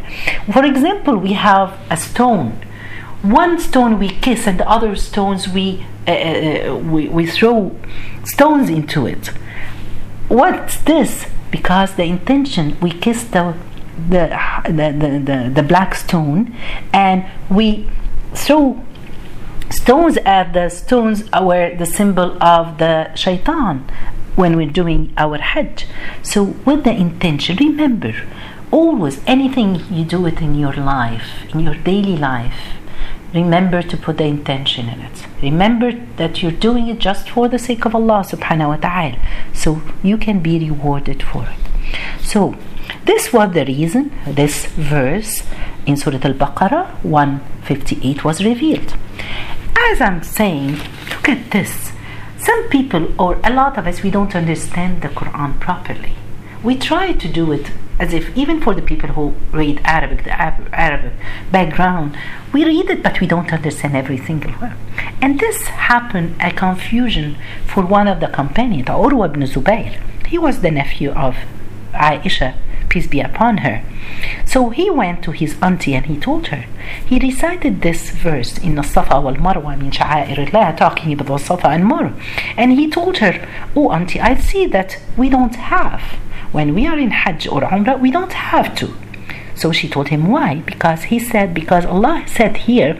For 0.51 0.65
example, 0.65 1.17
we 1.17 1.33
have 1.33 1.77
a 1.91 1.97
stone. 1.97 2.53
One 3.21 3.59
stone 3.59 3.99
we 3.99 4.09
kiss 4.09 4.47
and 4.47 4.59
the 4.59 4.67
other 4.67 4.95
stones 4.95 5.47
we, 5.47 5.85
uh, 6.07 6.11
uh 6.11 6.75
we, 6.93 7.07
we 7.09 7.27
throw 7.27 7.77
stones 8.25 8.71
into 8.71 9.05
it. 9.05 9.27
What's 10.29 10.77
this? 10.77 11.27
Because 11.51 11.93
the 11.93 12.05
intention, 12.05 12.75
we 12.81 12.89
kiss 12.89 13.23
the 13.23 13.53
the, 14.09 14.27
the, 14.65 15.21
the, 15.23 15.51
the, 15.53 15.63
black 15.63 15.95
stone 15.95 16.55
and 16.91 17.25
we 17.49 17.89
throw 18.33 18.83
stones 19.69 20.17
at 20.17 20.53
the 20.53 20.69
stones 20.69 21.29
were 21.31 21.75
the 21.75 21.85
symbol 21.85 22.41
of 22.43 22.77
the 22.77 23.13
shaitan 23.15 23.79
when 24.35 24.57
we're 24.57 24.69
doing 24.69 25.13
our 25.17 25.37
hajj. 25.37 25.85
So 26.21 26.43
with 26.65 26.83
the 26.83 26.91
intention 26.91 27.57
remember 27.57 28.13
always 28.71 29.21
anything 29.27 29.75
you 29.91 30.03
do 30.03 30.25
it 30.25 30.41
in 30.41 30.55
your 30.55 30.73
life 30.73 31.29
in 31.53 31.59
your 31.59 31.75
daily 31.75 32.17
life 32.17 32.73
remember 33.33 33.81
to 33.81 33.97
put 33.97 34.17
the 34.17 34.25
intention 34.25 34.87
in 34.89 34.99
it. 34.99 35.25
Remember 35.41 35.91
that 36.17 36.41
you're 36.41 36.51
doing 36.51 36.87
it 36.87 36.99
just 36.99 37.29
for 37.29 37.47
the 37.47 37.59
sake 37.59 37.85
of 37.85 37.95
allah 37.95 38.23
subhanahu 38.23 38.69
wa 38.69 38.75
ta'ala. 38.77 39.17
So 39.53 39.81
you 40.03 40.17
can 40.17 40.39
be 40.39 40.59
rewarded 40.59 41.23
for 41.23 41.47
it. 41.49 41.59
So 42.21 42.55
this 43.05 43.33
was 43.33 43.53
the 43.53 43.65
reason 43.65 44.11
this 44.25 44.65
verse 44.67 45.43
in 45.85 45.97
Surah 45.97 46.19
Al 46.23 46.33
Baqarah 46.33 47.03
158 47.03 48.23
was 48.23 48.43
revealed. 48.43 48.95
As 49.75 49.99
I'm 49.99 50.23
saying, 50.23 50.77
look 51.09 51.27
at 51.27 51.51
this. 51.51 51.91
Some 52.37 52.69
people, 52.69 53.13
or 53.19 53.39
a 53.43 53.51
lot 53.53 53.77
of 53.77 53.87
us, 53.87 54.03
we 54.03 54.11
don't 54.11 54.35
understand 54.35 55.01
the 55.01 55.09
Quran 55.09 55.59
properly. 55.59 56.13
We 56.63 56.77
try 56.77 57.11
to 57.11 57.27
do 57.27 57.51
it 57.51 57.71
as 57.99 58.13
if, 58.13 58.35
even 58.37 58.61
for 58.61 58.73
the 58.73 58.81
people 58.81 59.09
who 59.09 59.33
read 59.51 59.81
Arabic, 59.83 60.23
the 60.23 60.31
Arabic 60.41 61.13
background, 61.51 62.17
we 62.51 62.65
read 62.65 62.89
it 62.89 63.03
but 63.03 63.19
we 63.19 63.27
don't 63.27 63.51
understand 63.51 63.95
every 63.95 64.17
single 64.17 64.51
word. 64.61 64.75
And 65.21 65.39
this 65.39 65.63
happened 65.63 66.35
a 66.39 66.51
confusion 66.51 67.37
for 67.65 67.85
one 67.85 68.07
of 68.07 68.19
the 68.19 68.27
companions, 68.27 68.87
Urwa 68.87 69.25
ibn 69.25 69.41
Zubayr. 69.43 70.01
He 70.25 70.37
was 70.37 70.61
the 70.61 70.71
nephew 70.71 71.11
of 71.11 71.35
Aisha 71.93 72.55
peace 72.92 73.06
be 73.06 73.20
upon 73.20 73.58
her. 73.58 73.82
So 74.44 74.70
he 74.70 74.90
went 74.90 75.22
to 75.24 75.32
his 75.32 75.56
auntie 75.62 75.94
and 75.94 76.06
he 76.06 76.16
told 76.18 76.48
her. 76.48 76.64
He 77.04 77.18
recited 77.18 77.82
this 77.82 78.10
verse 78.10 78.58
in 78.58 78.74
the 78.74 78.82
Safa 78.82 79.20
wal 79.20 79.34
Marwa 79.34 79.78
min 79.78 79.90
sha'airillah, 79.90 80.76
talking 80.76 81.12
about 81.12 81.28
the 81.28 81.38
Safa 81.38 81.68
and 81.68 81.84
Marwa. 81.84 82.18
And 82.56 82.72
he 82.72 82.90
told 82.90 83.18
her, 83.18 83.46
Oh 83.76 83.90
auntie, 83.90 84.20
I 84.20 84.36
see 84.36 84.66
that 84.66 84.98
we 85.16 85.28
don't 85.28 85.56
have. 85.56 86.00
When 86.52 86.74
we 86.74 86.86
are 86.86 86.98
in 86.98 87.10
Hajj 87.10 87.46
or 87.48 87.60
Umrah, 87.60 88.00
we 88.00 88.10
don't 88.10 88.32
have 88.32 88.74
to. 88.76 88.94
So 89.54 89.72
she 89.72 89.88
told 89.88 90.08
him 90.08 90.28
why? 90.28 90.56
Because 90.56 91.04
he 91.04 91.18
said, 91.18 91.52
because 91.52 91.84
Allah 91.84 92.24
said 92.26 92.56
here, 92.68 92.94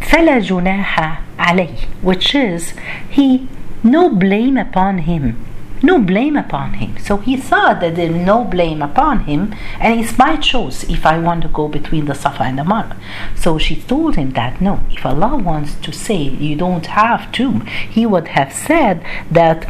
فلا 0.00 0.40
جناح 0.40 1.20
عليه, 1.38 1.86
which 2.02 2.34
is 2.34 2.74
he 3.08 3.48
no 3.84 4.10
blame 4.10 4.56
upon 4.56 4.98
him 4.98 5.36
no 5.84 5.98
blame 5.98 6.36
upon 6.36 6.74
him. 6.74 6.98
So 6.98 7.16
he 7.16 7.36
thought 7.36 7.80
that 7.80 7.96
there 7.96 8.10
no 8.10 8.44
blame 8.44 8.82
upon 8.82 9.20
him, 9.20 9.54
and 9.80 10.00
it's 10.00 10.18
my 10.18 10.36
choice 10.36 10.84
if 10.84 11.06
I 11.06 11.18
want 11.18 11.42
to 11.42 11.48
go 11.48 11.68
between 11.68 12.04
the 12.04 12.14
Safa 12.14 12.42
and 12.44 12.58
the 12.58 12.62
Marwa. 12.62 12.96
So 13.36 13.58
she 13.58 13.76
told 13.76 14.16
him 14.16 14.32
that 14.32 14.60
no, 14.60 14.80
if 14.90 15.06
Allah 15.06 15.36
wants 15.36 15.74
to 15.76 15.92
say 15.92 16.22
you 16.22 16.56
don't 16.56 16.86
have 16.86 17.32
to, 17.32 17.60
He 17.90 18.06
would 18.06 18.28
have 18.28 18.52
said 18.52 19.04
that 19.30 19.66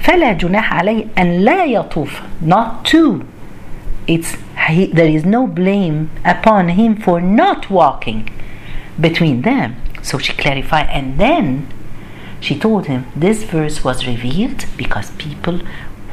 فلا 0.00 0.32
جناح 0.38 0.72
عليه 0.72 1.06
أن 1.16 1.44
لا 1.44 1.64
يطوف, 1.64 2.42
not 2.42 2.84
to. 2.84 3.26
It's 4.06 4.36
he, 4.68 4.86
there 4.86 5.08
is 5.08 5.24
no 5.24 5.46
blame 5.46 6.10
upon 6.24 6.68
him 6.68 6.96
for 6.96 7.20
not 7.20 7.70
walking 7.70 8.28
between 9.00 9.42
them. 9.42 9.76
So 10.02 10.18
she 10.18 10.34
clarified, 10.34 10.88
and 10.90 11.18
then 11.18 11.68
she 12.39 12.57
told 12.57 12.87
him 12.87 13.05
this 13.15 13.43
verse 13.43 13.83
was 13.83 14.07
revealed 14.07 14.65
because 14.77 15.11
people 15.11 15.59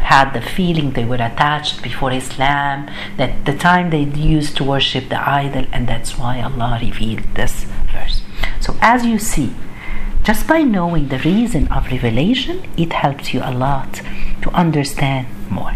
had 0.07 0.33
the 0.33 0.41
feeling 0.41 0.93
they 0.93 1.05
were 1.05 1.17
attached 1.17 1.83
before 1.83 2.13
Islam, 2.13 2.89
that 3.17 3.45
the 3.45 3.57
time 3.57 3.91
they 3.91 4.03
used 4.03 4.57
to 4.57 4.65
worship 4.65 5.09
the 5.09 5.29
idol, 5.29 5.67
and 5.73 5.89
that's 5.89 6.17
why 6.17 6.41
Allah 6.41 6.79
revealed 6.81 7.25
this 7.35 7.65
verse. 7.93 8.23
So, 8.61 8.77
as 8.81 9.05
you 9.05 9.19
see, 9.19 9.53
just 10.23 10.47
by 10.47 10.63
knowing 10.63 11.09
the 11.09 11.19
reason 11.19 11.67
of 11.69 11.91
revelation, 11.91 12.69
it 12.77 12.93
helps 12.93 13.35
you 13.35 13.41
a 13.43 13.53
lot 13.53 14.01
to 14.43 14.51
understand 14.51 15.27
more. 15.51 15.75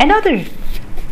Another 0.00 0.44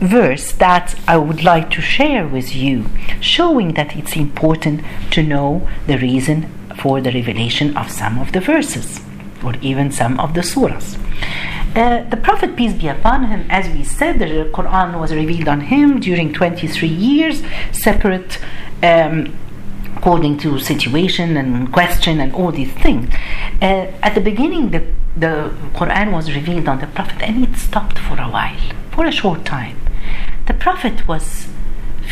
verse 0.00 0.52
that 0.52 0.94
I 1.06 1.16
would 1.18 1.44
like 1.44 1.70
to 1.72 1.80
share 1.80 2.26
with 2.26 2.54
you, 2.54 2.86
showing 3.20 3.74
that 3.74 3.94
it's 3.96 4.16
important 4.16 4.82
to 5.12 5.22
know 5.22 5.68
the 5.86 5.98
reason 5.98 6.50
for 6.82 7.00
the 7.00 7.12
revelation 7.12 7.76
of 7.76 7.90
some 7.90 8.18
of 8.18 8.32
the 8.32 8.40
verses 8.40 9.00
or 9.44 9.54
even 9.62 9.90
some 9.90 10.18
of 10.18 10.34
the 10.34 10.40
surahs. 10.40 10.98
Uh, 11.76 12.02
the 12.10 12.16
Prophet, 12.16 12.54
peace 12.56 12.74
be 12.74 12.88
upon 12.88 13.24
him, 13.24 13.46
as 13.48 13.66
we 13.74 13.82
said, 13.84 14.18
the 14.18 14.50
Quran 14.52 15.00
was 15.00 15.14
revealed 15.14 15.48
on 15.48 15.60
him 15.60 16.00
during 16.00 16.32
23 16.34 16.88
years, 16.88 17.42
separate 17.72 18.38
um, 18.82 19.34
according 19.96 20.36
to 20.36 20.58
situation 20.58 21.36
and 21.36 21.72
question 21.72 22.20
and 22.20 22.34
all 22.34 22.50
these 22.50 22.72
things. 22.84 23.08
Uh, 23.62 23.86
at 24.02 24.14
the 24.14 24.20
beginning, 24.20 24.70
the, 24.70 24.82
the 25.16 25.54
Quran 25.74 26.12
was 26.12 26.34
revealed 26.34 26.68
on 26.68 26.80
the 26.80 26.88
Prophet 26.88 27.22
and 27.22 27.44
it 27.44 27.56
stopped 27.56 27.98
for 27.98 28.20
a 28.20 28.28
while, 28.28 28.60
for 28.90 29.06
a 29.06 29.12
short 29.12 29.44
time. 29.44 29.78
The 30.46 30.54
Prophet 30.54 31.06
was 31.06 31.46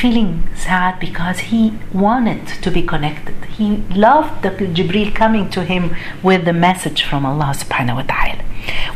feeling 0.00 0.49
sad 0.57 0.99
because 0.99 1.38
he 1.50 1.62
wanted 1.92 2.47
to 2.64 2.71
be 2.71 2.83
connected. 2.83 3.35
He 3.59 3.69
loved 4.09 4.42
the 4.42 4.50
Jibril 4.50 5.14
coming 5.14 5.50
to 5.50 5.62
him 5.64 5.95
with 6.23 6.45
the 6.45 6.52
message 6.69 7.00
from 7.04 7.26
Allah 7.26 7.52
subhanahu 7.62 7.97
wa 8.00 8.07
ta'ala. 8.12 8.42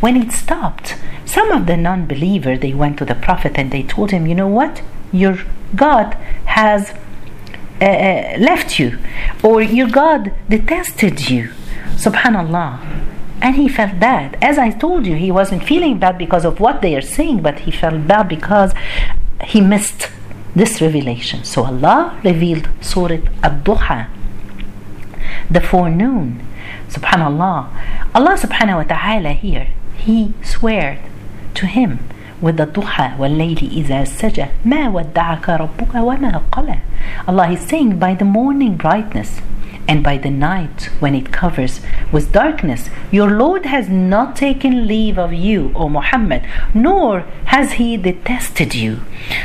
When 0.00 0.16
it 0.16 0.32
stopped, 0.32 0.96
some 1.26 1.50
of 1.50 1.66
the 1.66 1.76
non-believer 1.76 2.56
they 2.56 2.73
went 2.73 2.99
to 2.99 3.04
the 3.04 3.14
Prophet 3.14 3.58
and 3.58 3.70
they 3.70 3.82
told 3.82 4.11
him, 4.12 4.26
you 4.26 4.34
know 4.34 4.49
what? 4.61 4.82
Your 5.12 5.37
God 5.76 6.14
has 6.46 6.92
uh, 7.80 8.38
left 8.49 8.78
you, 8.78 8.99
or 9.42 9.61
your 9.61 9.88
God 9.88 10.32
detested 10.49 11.28
you. 11.28 11.50
Subhanallah. 11.96 12.70
And 13.42 13.56
he 13.56 13.68
felt 13.68 14.00
bad. 14.00 14.38
As 14.40 14.56
I 14.58 14.70
told 14.70 15.06
you, 15.06 15.16
he 15.16 15.30
wasn't 15.30 15.64
feeling 15.64 15.99
bad 15.99 16.16
because 16.16 16.44
of 16.46 16.61
what 16.61 16.80
they 16.80 16.96
are 16.96 17.02
saying, 17.02 17.42
but 17.42 17.61
he 17.61 17.70
felt 17.70 18.06
bad 18.06 18.28
because 18.28 18.73
he 19.44 19.61
missed 19.61 20.08
this 20.56 20.82
revelation. 20.82 21.44
So 21.44 21.65
Allah 21.65 22.20
revealed 22.24 22.70
Surah 22.82 23.22
Ad-Duha, 23.44 24.08
the 25.50 25.62
forenoon. 25.62 26.46
Subhanallah. 26.89 27.70
Allah 28.15 28.36
subhanahu 28.38 28.82
wa 28.82 28.84
ta'ala 28.84 29.34
here, 29.34 29.68
He 29.98 30.34
swear 30.44 31.00
to 31.53 31.65
him 31.65 32.00
with 32.41 32.58
the 32.58 32.65
duha 32.65 33.18
والليل 33.18 33.70
إذا 33.72 34.03
سجى 34.06 34.46
ما 34.65 34.88
ودعك 34.89 35.50
ربك 35.50 35.96
وما 35.96 36.41
قلى 36.51 36.79
Allah 37.27 37.51
is 37.51 37.60
saying 37.60 38.00
by 38.00 38.15
the 38.15 38.25
morning 38.25 38.77
brightness 38.77 39.41
and 39.89 40.03
by 40.03 40.18
the 40.18 40.29
night 40.29 40.89
when 41.00 41.15
it 41.15 41.32
covers 41.32 41.82
with 42.12 42.32
darkness. 42.32 42.91
Your 43.12 43.29
Lord 43.32 43.65
has 43.65 43.89
not 43.89 44.36
taken 44.36 44.86
leave 44.88 45.18
of 45.18 45.34
you, 45.34 45.72
O 45.75 45.89
Muhammad, 45.89 46.46
nor 46.75 47.22
has 47.46 47.74
he 47.74 47.98
detested 47.98 48.75
you. 48.75 49.00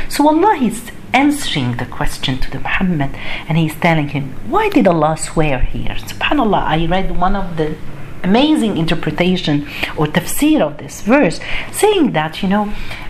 So 0.07 0.27
Allah 0.27 0.55
is 0.61 0.91
answering 1.12 1.76
the 1.76 1.86
question 1.86 2.38
to 2.38 2.50
the 2.50 2.60
Muhammad 2.60 3.10
and 3.48 3.58
he's 3.58 3.74
telling 3.74 4.08
him, 4.08 4.34
Why 4.48 4.68
did 4.68 4.86
Allah 4.86 5.16
swear 5.16 5.60
here? 5.60 5.96
SubhanAllah, 5.96 6.62
I 6.62 6.86
read 6.86 7.18
one 7.18 7.36
of 7.36 7.56
the 7.56 7.76
amazing 8.22 8.76
interpretation 8.76 9.62
or 9.96 10.06
tafsir 10.06 10.60
of 10.60 10.78
this 10.78 11.02
verse, 11.02 11.40
saying 11.72 12.12
that, 12.12 12.42
you 12.42 12.48
know, 12.48 12.66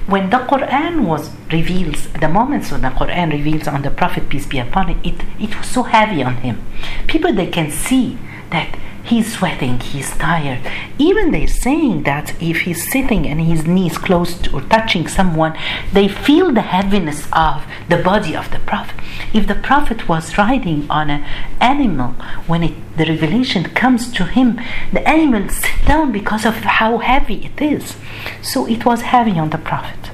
when 0.07 0.31
the 0.31 0.39
Quran 0.39 1.05
was 1.05 1.31
reveals, 1.51 2.09
the 2.13 2.29
moments 2.29 2.71
when 2.71 2.83
the 2.83 2.89
Quran 2.89 3.33
reveals 3.33 3.67
on 3.67 3.83
the 3.83 3.91
Prophet, 3.91 4.29
peace 4.29 4.47
be 4.47 4.59
upon 4.59 4.89
him, 4.89 5.01
it, 5.05 5.23
it 5.41 5.57
was 5.57 5.67
so 5.67 5.83
heavy 5.83 6.23
on 6.23 6.37
him. 6.37 6.63
People, 7.07 7.33
they 7.33 7.47
can 7.47 7.71
see 7.71 8.19
that 8.51 8.79
he's 9.05 9.33
sweating, 9.37 9.81
he's 9.81 10.17
tired. 10.17 10.61
Even 10.99 11.31
they're 11.31 11.49
saying 11.49 12.05
that 12.05 12.35
if 12.43 12.63
he's 12.63 12.91
sitting 12.91 13.27
and 13.27 13.41
his 13.41 13.67
knees 13.67 13.99
close 13.99 14.39
to, 14.39 14.57
or 14.57 14.61
touching 14.63 15.09
someone, 15.09 15.57
they 15.93 16.09
feel 16.09 16.53
the 16.53 16.63
heaviness 16.63 17.27
of 17.33 17.65
the 17.89 17.97
body 17.97 18.35
of 18.37 18.51
the 18.51 18.59
Prophet. 18.61 18.97
If 19.33 19.47
the 19.47 19.55
Prophet 19.55 20.09
was 20.09 20.37
riding 20.39 20.91
on 20.91 21.11
an 21.11 21.25
animal, 21.61 22.13
when 22.47 22.63
it, 22.63 22.97
the 22.97 23.07
revelation 23.07 23.65
comes 23.65 24.13
to 24.13 24.25
him, 24.25 24.61
the 24.93 25.07
animal 25.09 25.49
sits 25.49 25.87
down 25.87 26.13
because 26.13 26.45
of 26.45 26.55
how 26.55 26.99
heavy 26.99 27.45
it 27.45 27.61
is. 27.61 27.97
So 28.43 28.67
it 28.67 28.85
was 28.85 29.03
heavy 29.03 29.39
on 29.39 29.51
the 29.51 29.59
Prophet. 29.59 30.11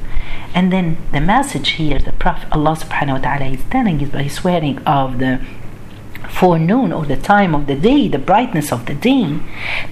And 0.55 0.73
then 0.73 0.97
the 1.13 1.21
message 1.21 1.71
here, 1.73 1.99
the 1.99 2.13
Prophet 2.13 2.49
Allah 2.51 2.77
subhanahu 2.77 3.21
wa 3.23 3.37
ta'ala 3.37 3.53
is 3.53 3.63
telling 3.71 4.01
is 4.01 4.09
by 4.09 4.27
swearing 4.27 4.79
of 4.85 5.19
the 5.19 5.45
forenoon 6.30 6.92
or 6.92 7.06
the 7.06 7.18
time 7.18 7.54
of 7.54 7.68
the 7.68 7.76
day, 7.76 8.08
the 8.08 8.20
brightness 8.20 8.72
of 8.72 8.86
the 8.86 8.94
day, 8.94 9.40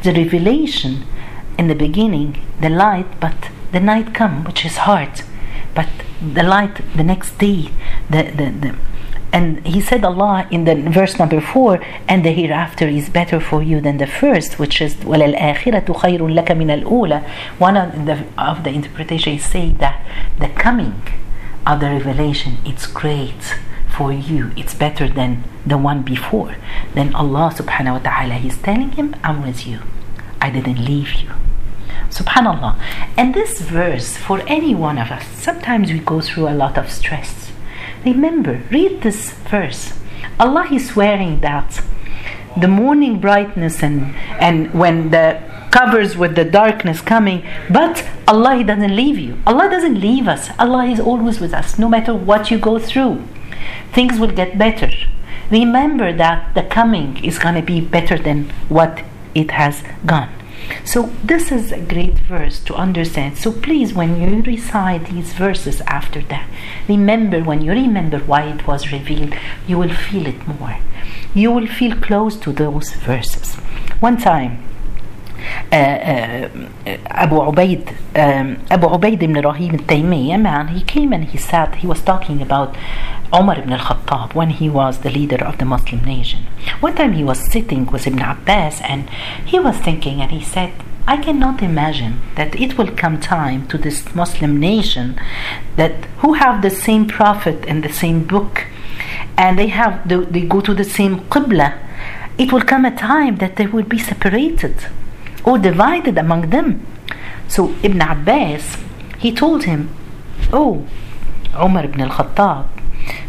the 0.04 0.14
revelation 0.14 1.04
in 1.58 1.68
the 1.68 1.76
beginning, 1.76 2.42
the 2.62 2.70
light, 2.70 3.20
but 3.20 3.36
the 3.72 3.80
night 3.80 4.14
come, 4.14 4.44
which 4.44 4.66
is 4.66 4.78
hard. 4.78 5.22
But 5.76 5.90
the 6.22 6.44
light 6.44 6.82
the 6.96 7.04
next 7.04 7.38
day, 7.38 7.70
the, 8.10 8.24
the, 8.24 8.50
the 8.62 8.76
and 9.32 9.66
he 9.66 9.80
said 9.80 10.04
Allah 10.04 10.48
in 10.50 10.66
the 10.66 10.76
verse 10.76 11.20
number 11.20 11.40
four, 11.40 11.80
and 12.08 12.26
the 12.26 12.32
hereafter 12.32 12.88
is 12.88 13.10
better 13.10 13.40
for 13.40 13.62
you 13.62 13.80
than 13.80 13.98
the 13.98 14.08
first, 14.08 14.58
which 14.58 14.82
is 14.82 14.96
وَلَلْآخِرَةُ 14.96 15.86
خَيْرٌ 15.86 16.20
لَكَ 16.20 16.48
مِنَ 16.48 16.84
الْأُولَى. 16.84 17.24
One 17.60 17.78
of 17.78 18.06
the, 18.08 18.26
of 18.38 18.64
the 18.64 18.72
interpretations 18.72 19.44
say 19.44 19.70
that 19.74 20.04
the 20.40 20.50
coming 20.50 21.04
of 21.68 21.80
the 21.80 21.88
revelation, 21.88 22.58
it's 22.66 22.88
great 22.88 23.60
for 23.97 24.13
you. 24.13 24.51
It's 24.57 24.75
better 24.75 25.09
than 25.09 25.45
the 25.65 25.79
one 25.79 26.03
before. 26.03 26.57
Then 26.95 27.15
Allah 27.15 27.53
subhanahu 27.55 27.93
wa 27.93 27.99
ta'ala, 27.99 28.35
He's 28.35 28.59
telling 28.59 28.93
him, 28.93 29.15
I'm 29.23 29.43
with 29.43 29.67
you. 29.67 29.81
I 30.41 30.51
didn't 30.51 30.85
leave 30.85 31.15
you. 31.15 31.31
Subhanallah. 32.11 32.79
And 33.17 33.35
this 33.35 33.61
verse, 33.61 34.17
for 34.17 34.41
any 34.47 34.75
one 34.75 34.99
of 34.99 35.11
us, 35.11 35.27
sometimes 35.27 35.93
we 35.93 35.99
go 36.01 36.21
through 36.21 36.49
a 36.49 36.55
lot 36.55 36.77
of 36.77 36.91
stress. 36.91 37.53
Remember, 38.05 38.63
read 38.71 39.03
this 39.03 39.33
verse. 39.33 39.95
Allah 40.39 40.69
is 40.71 40.91
swearing 40.91 41.41
that 41.41 41.83
the 42.57 42.69
morning 42.69 43.21
brightness 43.21 43.83
and, 43.83 44.15
and 44.39 44.73
when 44.75 45.11
the 45.11 45.41
covers 45.71 46.17
with 46.17 46.37
the 46.37 46.45
darkness 46.45 47.01
coming, 47.01 47.45
but 47.69 48.07
Allah 48.29 48.63
doesn't 48.63 48.95
leave 48.95 49.19
you. 49.19 49.39
Allah 49.47 49.69
doesn't 49.69 50.01
leave 50.01 50.29
us. 50.29 50.51
Allah 50.59 50.87
is 50.87 51.01
always 51.01 51.41
with 51.41 51.53
us, 51.53 51.79
no 51.79 51.89
matter 51.89 52.15
what 52.15 52.51
you 52.51 52.59
go 52.59 52.79
through 52.79 53.27
things 53.93 54.19
will 54.19 54.31
get 54.33 54.59
better. 54.59 54.91
Remember 55.51 56.13
that 56.13 56.55
the 56.55 56.63
coming 56.63 57.23
is 57.25 57.39
going 57.39 57.55
to 57.55 57.63
be 57.63 57.81
better 57.81 58.19
than 58.19 58.51
what 58.69 59.05
it 59.35 59.51
has 59.53 59.83
gone. 60.07 60.31
So, 60.85 61.13
this 61.23 61.53
is 61.53 61.73
a 61.73 61.81
great 61.81 62.19
verse 62.21 62.59
to 62.61 62.75
understand. 62.75 63.37
So, 63.37 63.53
please, 63.53 63.93
when 63.93 64.21
you 64.21 64.43
recite 64.43 65.11
these 65.11 65.35
verses 65.35 65.83
after 65.83 66.23
that, 66.23 66.49
remember 66.89 67.43
when 67.43 67.61
you 67.61 67.73
remember 67.73 68.19
why 68.21 68.45
it 68.45 68.67
was 68.67 68.91
revealed, 68.91 69.35
you 69.67 69.79
will 69.79 69.95
feel 69.95 70.27
it 70.27 70.47
more. 70.49 70.79
You 71.35 71.51
will 71.53 71.67
feel 71.67 71.97
close 71.97 72.37
to 72.37 72.53
those 72.53 72.93
verses. 72.95 73.57
One 74.01 74.17
time, 74.17 74.63
Abu 75.73 77.37
Ubaid, 77.37 77.89
um, 78.17 78.65
Abu 78.71 78.87
Ubaid 78.87 79.23
ibn 79.23 79.41
Rahim 79.43 79.75
al-Taymiyyah, 79.75 80.41
man, 80.41 80.69
he 80.69 80.83
came 80.83 81.13
and 81.13 81.25
he 81.25 81.39
said, 81.39 81.77
he 81.77 81.87
was 81.87 82.03
talking 82.03 82.41
about 82.41 82.77
Umar 83.33 83.59
ibn 83.59 83.73
al-Khattab 83.73 84.35
when 84.35 84.51
he 84.51 84.69
was 84.69 85.01
the 85.01 85.11
leader 85.11 85.45
of 85.45 85.59
the 85.59 85.65
Muslim 85.65 86.05
nation. 86.05 86.47
One 86.81 86.95
time 86.95 87.13
he 87.13 87.25
was 87.25 87.39
sitting 87.51 87.87
with 87.87 88.07
Ibn 88.07 88.21
Abbas 88.21 88.81
and 88.83 89.09
he 89.45 89.59
was 89.59 89.77
thinking 89.79 90.21
and 90.21 90.31
he 90.31 90.43
said, 90.43 90.73
I 91.07 91.19
cannot 91.19 91.63
imagine 91.63 92.21
that 92.37 92.55
it 92.59 92.79
will 92.79 92.91
come 92.91 93.21
time 93.21 93.67
to 93.69 93.77
this 93.77 94.15
Muslim 94.15 94.59
nation 94.59 95.21
that 95.77 96.07
who 96.21 96.35
have 96.35 96.63
the 96.63 96.71
same 96.71 97.07
prophet 97.07 97.65
and 97.69 97.83
the 97.83 97.93
same 97.93 98.25
book 98.25 98.67
and 99.37 99.59
they 99.59 99.67
have 99.67 100.09
the, 100.09 100.19
they 100.19 100.43
go 100.43 100.61
to 100.61 100.73
the 100.73 100.85
same 100.85 101.21
qibla. 101.29 101.79
It 102.39 102.53
will 102.53 102.63
come 102.63 102.85
a 102.85 102.97
time 102.97 103.37
that 103.37 103.57
they 103.57 103.67
will 103.67 103.85
be 103.85 103.99
separated 103.99 104.77
or 105.45 105.59
divided 105.59 106.19
among 106.19 106.51
them. 106.51 106.87
So 107.49 107.75
Ibn 107.83 108.01
Abbas, 108.01 108.77
he 109.19 109.33
told 109.33 109.65
him, 109.65 109.95
Oh, 110.53 110.87
Umar 111.55 111.85
ibn 111.85 112.01
al-Khattab, 112.01 112.69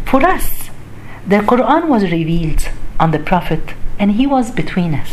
for 0.05 0.25
us, 0.25 0.69
the 1.27 1.37
Quran 1.37 1.87
was 1.87 2.03
revealed 2.03 2.69
on 2.99 3.11
the 3.11 3.19
Prophet 3.19 3.73
and 3.99 4.13
he 4.13 4.27
was 4.27 4.51
between 4.51 4.93
us. 4.93 5.11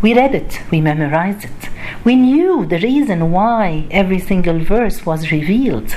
We 0.00 0.14
read 0.14 0.34
it, 0.34 0.60
we 0.70 0.80
memorized 0.80 1.44
it. 1.44 1.68
We 2.04 2.14
knew 2.16 2.66
the 2.66 2.78
reason 2.78 3.32
why 3.32 3.86
every 3.90 4.18
single 4.18 4.58
verse 4.60 5.04
was 5.04 5.32
revealed 5.32 5.96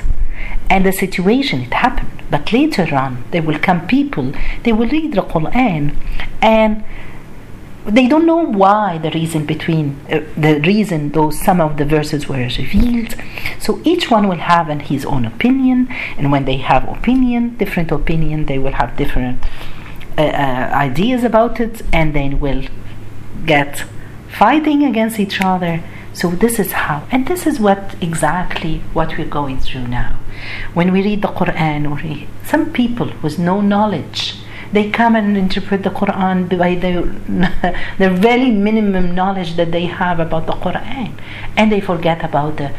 and 0.69 0.85
the 0.85 0.91
situation 0.91 1.61
it 1.61 1.73
happened. 1.73 2.23
But 2.31 2.53
later 2.53 2.95
on, 2.95 3.23
there 3.31 3.41
will 3.43 3.59
come 3.59 3.85
people, 3.87 4.33
they 4.63 4.71
will 4.71 4.87
read 4.87 5.13
the 5.13 5.21
Quran 5.21 5.95
and 6.41 6.83
they 7.85 8.07
don't 8.07 8.25
know 8.25 8.43
why 8.45 8.97
the 8.99 9.09
reason 9.11 9.45
between 9.45 9.99
uh, 10.11 10.21
the 10.37 10.59
reason 10.61 11.11
those 11.11 11.39
some 11.39 11.59
of 11.59 11.77
the 11.77 11.85
verses 11.85 12.27
were 12.27 12.37
revealed. 12.37 13.15
So 13.59 13.81
each 13.83 14.11
one 14.11 14.27
will 14.27 14.37
have 14.37 14.69
an, 14.69 14.81
his 14.81 15.05
own 15.05 15.25
opinion 15.25 15.87
and 16.17 16.31
when 16.31 16.45
they 16.45 16.57
have 16.57 16.87
opinion 16.87 17.57
different 17.57 17.91
opinion 17.91 18.45
they 18.45 18.59
will 18.59 18.73
have 18.73 18.95
different 18.97 19.43
uh, 20.17 20.21
uh, 20.21 20.71
ideas 20.73 21.23
about 21.23 21.59
it 21.59 21.81
and 21.91 22.13
then 22.13 22.39
will 22.39 22.63
get 23.45 23.85
fighting 24.29 24.83
against 24.85 25.19
each 25.19 25.41
other. 25.41 25.83
So 26.13 26.29
this 26.29 26.59
is 26.59 26.73
how 26.73 27.07
and 27.11 27.27
this 27.27 27.47
is 27.47 27.59
what 27.59 27.95
exactly 27.99 28.79
what 28.93 29.17
we're 29.17 29.25
going 29.25 29.59
through 29.59 29.87
now. 29.87 30.19
When 30.73 30.91
we 30.91 31.01
read 31.01 31.21
the 31.23 31.29
quran 31.29 31.89
or 31.89 32.27
some 32.45 32.71
people 32.71 33.11
with 33.23 33.39
no 33.39 33.61
knowledge 33.61 34.40
they 34.71 34.89
come 34.89 35.15
and 35.15 35.37
interpret 35.37 35.83
the 35.83 35.89
Quran 35.89 36.49
by 36.57 36.75
the, 36.75 36.93
the 37.97 38.09
very 38.09 38.51
minimum 38.51 39.13
knowledge 39.13 39.55
that 39.55 39.71
they 39.71 39.85
have 39.85 40.19
about 40.19 40.45
the 40.45 40.53
Quran. 40.53 41.13
And 41.57 41.71
they 41.71 41.81
forget 41.81 42.23
about 42.23 42.57
the 42.57 42.73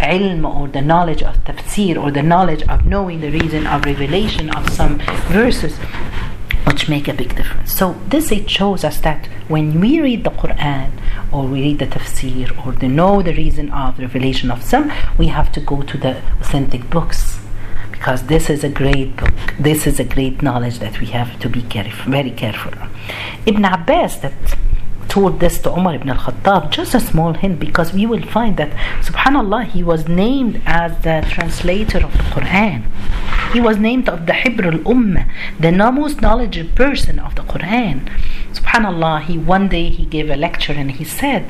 ilm 0.00 0.44
or 0.44 0.68
the 0.68 0.82
knowledge 0.82 1.22
of 1.22 1.36
tafsir 1.44 1.96
or 2.02 2.10
the 2.10 2.22
knowledge 2.22 2.62
of 2.64 2.84
knowing 2.84 3.20
the 3.20 3.30
reason 3.30 3.66
of 3.66 3.84
revelation 3.84 4.50
of 4.50 4.68
some 4.70 4.98
verses 5.28 5.76
which 6.66 6.88
make 6.88 7.08
a 7.08 7.14
big 7.14 7.34
difference. 7.36 7.72
So 7.72 7.96
this 8.08 8.32
it 8.32 8.50
shows 8.50 8.84
us 8.84 8.98
that 9.00 9.26
when 9.48 9.80
we 9.80 10.00
read 10.00 10.24
the 10.24 10.30
Quran 10.30 10.90
or 11.32 11.46
we 11.46 11.62
read 11.62 11.78
the 11.78 11.86
tafsir 11.86 12.66
or 12.66 12.72
to 12.72 12.88
know 12.88 13.22
the 13.22 13.34
reason 13.34 13.70
of 13.70 13.98
revelation 13.98 14.50
of 14.50 14.62
some, 14.62 14.90
we 15.18 15.28
have 15.28 15.52
to 15.52 15.60
go 15.60 15.82
to 15.82 15.98
the 15.98 16.16
authentic 16.40 16.88
books 16.90 17.43
because 18.04 18.24
this 18.24 18.50
is 18.50 18.62
a 18.62 18.68
great 18.68 19.16
book. 19.16 19.32
This 19.58 19.86
is 19.86 19.98
a 19.98 20.04
great 20.04 20.42
knowledge 20.42 20.78
that 20.80 21.00
we 21.00 21.06
have 21.06 21.40
to 21.40 21.48
be 21.48 21.60
very 22.06 22.32
careful. 22.32 22.74
Ibn 23.46 23.64
Abbas 23.64 24.18
that 24.18 24.34
told 25.08 25.40
this 25.40 25.58
to 25.60 25.72
Umar 25.72 25.94
ibn 25.94 26.10
al-Khattab, 26.10 26.70
just 26.70 26.94
a 26.94 27.00
small 27.00 27.32
hint 27.32 27.58
because 27.58 27.94
we 27.94 28.04
will 28.04 28.20
find 28.20 28.58
that 28.58 28.72
subhanallah 29.08 29.64
he 29.64 29.82
was 29.82 30.06
named 30.06 30.60
as 30.66 30.90
the 31.02 31.26
translator 31.30 32.04
of 32.04 32.12
the 32.12 32.26
Quran. 32.34 32.82
He 33.54 33.60
was 33.62 33.78
named 33.78 34.06
of 34.10 34.26
the 34.26 34.34
Hibr 34.34 34.66
al-Ummah, 34.74 35.24
the 35.58 35.72
most 35.72 36.20
knowledgeable 36.20 36.76
person 36.76 37.18
of 37.18 37.34
the 37.36 37.42
Quran. 37.42 38.10
Subhanallah, 38.52 39.22
he 39.22 39.38
one 39.38 39.70
day 39.70 39.88
he 39.88 40.04
gave 40.04 40.28
a 40.28 40.36
lecture 40.36 40.74
and 40.74 40.90
he 40.90 41.04
said, 41.04 41.48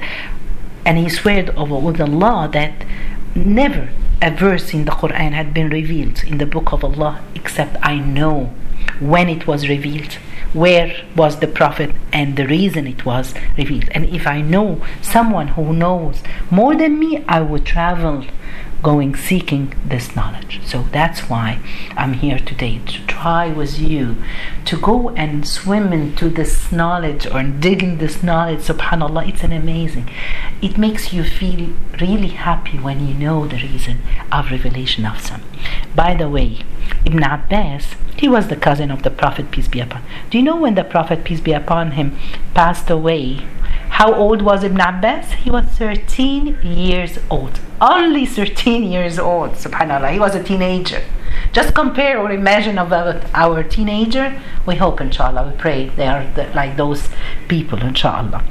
and 0.87 0.99
he 0.99 1.09
swore 1.09 1.47
over 1.57 1.79
with 1.81 2.01
Allah 2.01 2.49
that 2.53 2.87
never 3.35 3.89
a 4.23 4.31
verse 4.31 4.73
in 4.73 4.85
the 4.85 4.91
Quran 4.93 5.33
had 5.33 5.53
been 5.53 5.71
revealed 5.71 6.25
in 6.25 6.39
the 6.39 6.47
book 6.47 6.73
of 6.73 6.85
Allah 6.85 7.23
except 7.35 7.77
I 7.83 7.97
know 7.99 8.53
when 9.01 9.29
it 9.29 9.47
was 9.47 9.69
revealed 9.69 10.19
where 10.55 11.05
was 11.17 11.41
the 11.41 11.47
prophet 11.47 11.91
and 12.13 12.37
the 12.37 12.47
reason 12.47 12.87
it 12.87 13.05
was 13.05 13.35
revealed. 13.59 13.89
And 13.91 14.05
if 14.07 14.27
i 14.27 14.41
know 14.41 14.81
someone 15.03 15.49
who 15.49 15.73
knows 15.73 16.23
more 16.51 16.75
than 16.75 16.99
me 16.99 17.25
i 17.29 17.41
would 17.41 17.67
travel 17.67 18.25
going 18.83 19.17
seeking 19.17 19.75
this 19.85 20.15
knowledge. 20.15 20.61
So 20.65 20.83
that's 20.93 21.21
why 21.31 21.59
i'm 21.97 22.15
here 22.15 22.39
today 22.39 22.81
to 22.87 23.07
try 23.07 23.49
with 23.49 23.79
you 23.79 24.17
to 24.67 24.79
go 24.79 25.11
and 25.11 25.49
swim 25.49 25.93
into 25.93 26.29
this 26.29 26.71
knowledge 26.71 27.27
or 27.27 27.43
dig 27.43 27.83
in 27.83 27.99
this 27.99 28.23
knowledge. 28.23 28.61
Subhanallah 28.61 29.29
it's 29.29 29.43
an 29.43 29.53
amazing. 29.53 30.11
It 30.63 30.79
makes 30.79 31.13
you 31.13 31.25
feel 31.25 31.71
really 32.01 32.29
happy 32.29 32.79
when 32.79 33.07
you 33.07 33.15
know 33.15 33.47
the 33.47 33.57
reason 33.57 33.99
of 34.31 34.51
revelation 34.51 35.05
of 35.07 35.21
some. 35.21 35.43
By 35.95 36.15
the 36.15 36.29
way 36.29 36.61
ibn 37.05 37.23
abbas 37.23 37.95
he 38.17 38.29
was 38.29 38.49
the 38.49 38.57
cousin 38.57 38.91
of 38.91 39.03
the 39.03 39.11
Prophet, 39.11 39.51
peace 39.51 39.69
be 39.69 39.81
upon. 39.81 40.03
Do 40.31 40.39
you 40.39 40.45
know 40.45 40.57
when 40.57 40.77
the 40.77 40.85
Prophet, 40.85 41.25
peace 41.25 41.41
be 41.41 41.53
upon 41.53 41.93
him, 41.93 42.17
passed 42.55 42.89
away? 42.89 43.41
How 43.91 44.15
old 44.15 44.41
was 44.41 44.65
Ibn 44.65 44.81
Abbas? 44.81 45.33
He 45.33 45.51
was 45.51 45.67
13 45.67 46.59
years 46.63 47.19
old. 47.31 47.61
Only 47.81 48.25
13 48.25 48.85
years 48.85 49.19
old, 49.19 49.53
subhanAllah. 49.53 50.13
He 50.13 50.19
was 50.19 50.35
a 50.35 50.43
teenager. 50.43 51.03
Just 51.53 51.75
compare 51.75 52.19
or 52.19 52.31
imagine 52.31 52.79
about 52.79 53.17
uh, 53.17 53.29
our 53.35 53.63
teenager. 53.63 54.41
We 54.65 54.77
hope, 54.77 55.01
inshallah, 55.01 55.51
we 55.51 55.57
pray 55.59 55.89
they 55.91 56.07
are 56.07 56.25
the, 56.35 56.47
like 56.55 56.77
those 56.77 57.09
people, 57.49 57.81
inshallah. 57.81 58.45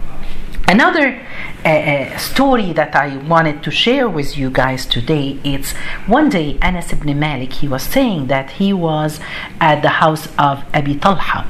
Another 0.68 1.22
uh, 1.66 1.70
uh, 1.70 2.18
story 2.18 2.72
that 2.72 2.96
I 2.96 3.18
wanted 3.18 3.64
to 3.64 3.72
share 3.72 4.08
with 4.08 4.38
you 4.38 4.50
guys 4.50 4.86
today 4.86 5.38
is 5.44 5.74
one 6.08 6.30
day 6.30 6.58
Anas 6.62 6.94
ibn 6.94 7.20
Malik 7.20 7.52
he 7.54 7.68
was 7.68 7.84
saying 7.84 8.28
that 8.28 8.52
he 8.52 8.72
was 8.72 9.20
at 9.60 9.82
the 9.82 9.90
house 9.90 10.28
of 10.40 10.64
Abi 10.74 10.96
Talha. 10.96 11.46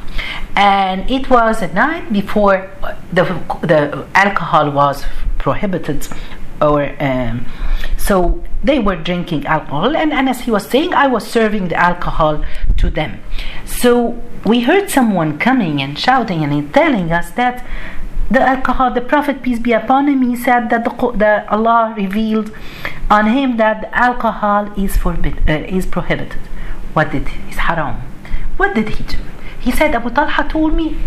And 0.55 1.09
it 1.11 1.29
was 1.29 1.61
a 1.61 1.71
night 1.73 2.11
before 2.11 2.71
the, 3.11 3.23
the 3.61 4.07
alcohol 4.15 4.71
was 4.71 5.03
prohibited 5.37 6.07
or 6.59 6.95
um, 6.99 7.45
so 7.97 8.43
they 8.63 8.79
were 8.79 8.95
drinking 8.95 9.45
alcohol. 9.45 9.95
And 9.95 10.11
Anas 10.11 10.41
he 10.41 10.51
was 10.51 10.67
saying 10.67 10.93
I 10.93 11.07
was 11.07 11.27
serving 11.27 11.67
the 11.67 11.75
alcohol 11.75 12.43
to 12.77 12.89
them. 12.89 13.19
So 13.65 14.21
we 14.45 14.61
heard 14.61 14.89
someone 14.89 15.37
coming 15.37 15.81
and 15.81 15.99
shouting 15.99 16.43
and 16.43 16.73
telling 16.73 17.11
us 17.11 17.29
that 17.31 17.65
the 18.33 18.41
alcohol, 18.41 18.91
the 18.91 19.01
Prophet 19.01 19.41
peace 19.41 19.59
be 19.59 19.73
upon 19.73 20.07
him, 20.07 20.21
he 20.21 20.35
said 20.35 20.69
that 20.71 20.83
the, 20.83 20.91
the 21.23 21.49
Allah 21.49 21.93
revealed 21.95 22.51
on 23.09 23.27
him 23.27 23.57
that 23.57 23.89
alcohol 23.93 24.71
is 24.77 24.97
forbid, 24.97 25.37
uh, 25.49 25.53
is 25.77 25.85
prohibited. 25.85 26.41
What 26.93 27.11
did 27.11 27.27
he? 27.27 27.39
Haram. 27.67 27.95
What 28.57 28.75
did 28.75 28.89
he 28.89 29.03
do? 29.03 29.17
He 29.59 29.71
said 29.71 29.95
Abu 29.95 30.09
Talha 30.09 30.47
told 30.49 30.75
me 30.75 30.97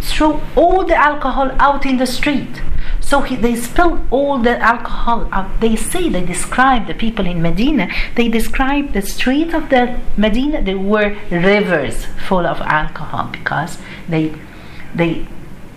throw 0.00 0.40
all 0.56 0.84
the 0.84 0.94
alcohol 0.94 1.50
out 1.58 1.84
in 1.84 1.96
the 1.96 2.06
street. 2.06 2.62
So 3.00 3.22
he, 3.22 3.36
they 3.36 3.56
spilled 3.56 4.00
all 4.10 4.38
the 4.38 4.58
alcohol 4.58 5.28
out. 5.32 5.60
They 5.60 5.76
say 5.76 6.08
they 6.08 6.24
describe 6.24 6.86
the 6.86 6.94
people 6.94 7.26
in 7.26 7.42
Medina. 7.42 7.88
They 8.14 8.28
describe 8.28 8.92
the 8.92 9.02
street 9.02 9.54
of 9.54 9.70
the 9.70 9.98
Medina. 10.16 10.62
There 10.62 10.78
were 10.78 11.16
rivers 11.30 12.06
full 12.26 12.46
of 12.46 12.60
alcohol 12.60 13.28
because 13.32 13.78
they 14.08 14.34
they 14.94 15.26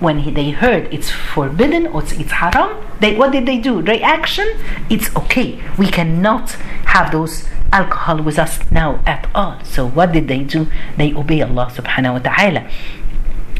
when 0.01 0.19
he, 0.19 0.31
they 0.31 0.49
heard 0.49 0.91
it's 0.93 1.09
forbidden 1.09 1.87
or 1.87 2.01
it's, 2.01 2.11
it's 2.13 2.31
haram, 2.31 2.75
they, 2.99 3.15
what 3.15 3.31
did 3.31 3.45
they 3.45 3.59
do? 3.59 3.81
Reaction? 3.81 4.47
It's 4.89 5.15
okay. 5.15 5.61
We 5.77 5.87
cannot 5.87 6.51
have 6.91 7.11
those 7.11 7.47
alcohol 7.71 8.21
with 8.21 8.37
us 8.37 8.59
now 8.71 9.01
at 9.05 9.29
all. 9.33 9.63
So 9.63 9.87
what 9.87 10.11
did 10.11 10.27
they 10.27 10.43
do? 10.43 10.67
They 10.97 11.13
obey 11.13 11.41
Allah 11.41 11.71
subhanahu 11.73 12.13
wa 12.13 12.19
ta'ala. 12.19 12.69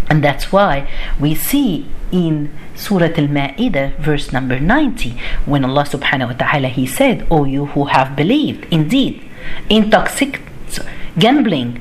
And 0.09 0.23
that's 0.23 0.51
why 0.51 0.89
we 1.19 1.35
see 1.35 1.87
in 2.11 2.51
Surah 2.75 3.13
Al-Ma'idah, 3.15 3.97
verse 3.99 4.33
number 4.33 4.59
90, 4.59 5.15
when 5.45 5.63
Allah 5.63 5.85
subhanahu 5.85 6.27
wa 6.27 6.33
ta'ala 6.33 6.67
he 6.67 6.85
said, 6.85 7.25
O 7.31 7.45
you 7.45 7.67
who 7.67 7.85
have 7.85 8.15
believed, 8.15 8.65
indeed, 8.71 9.23
intoxicants, 9.69 10.79
gambling, 11.17 11.79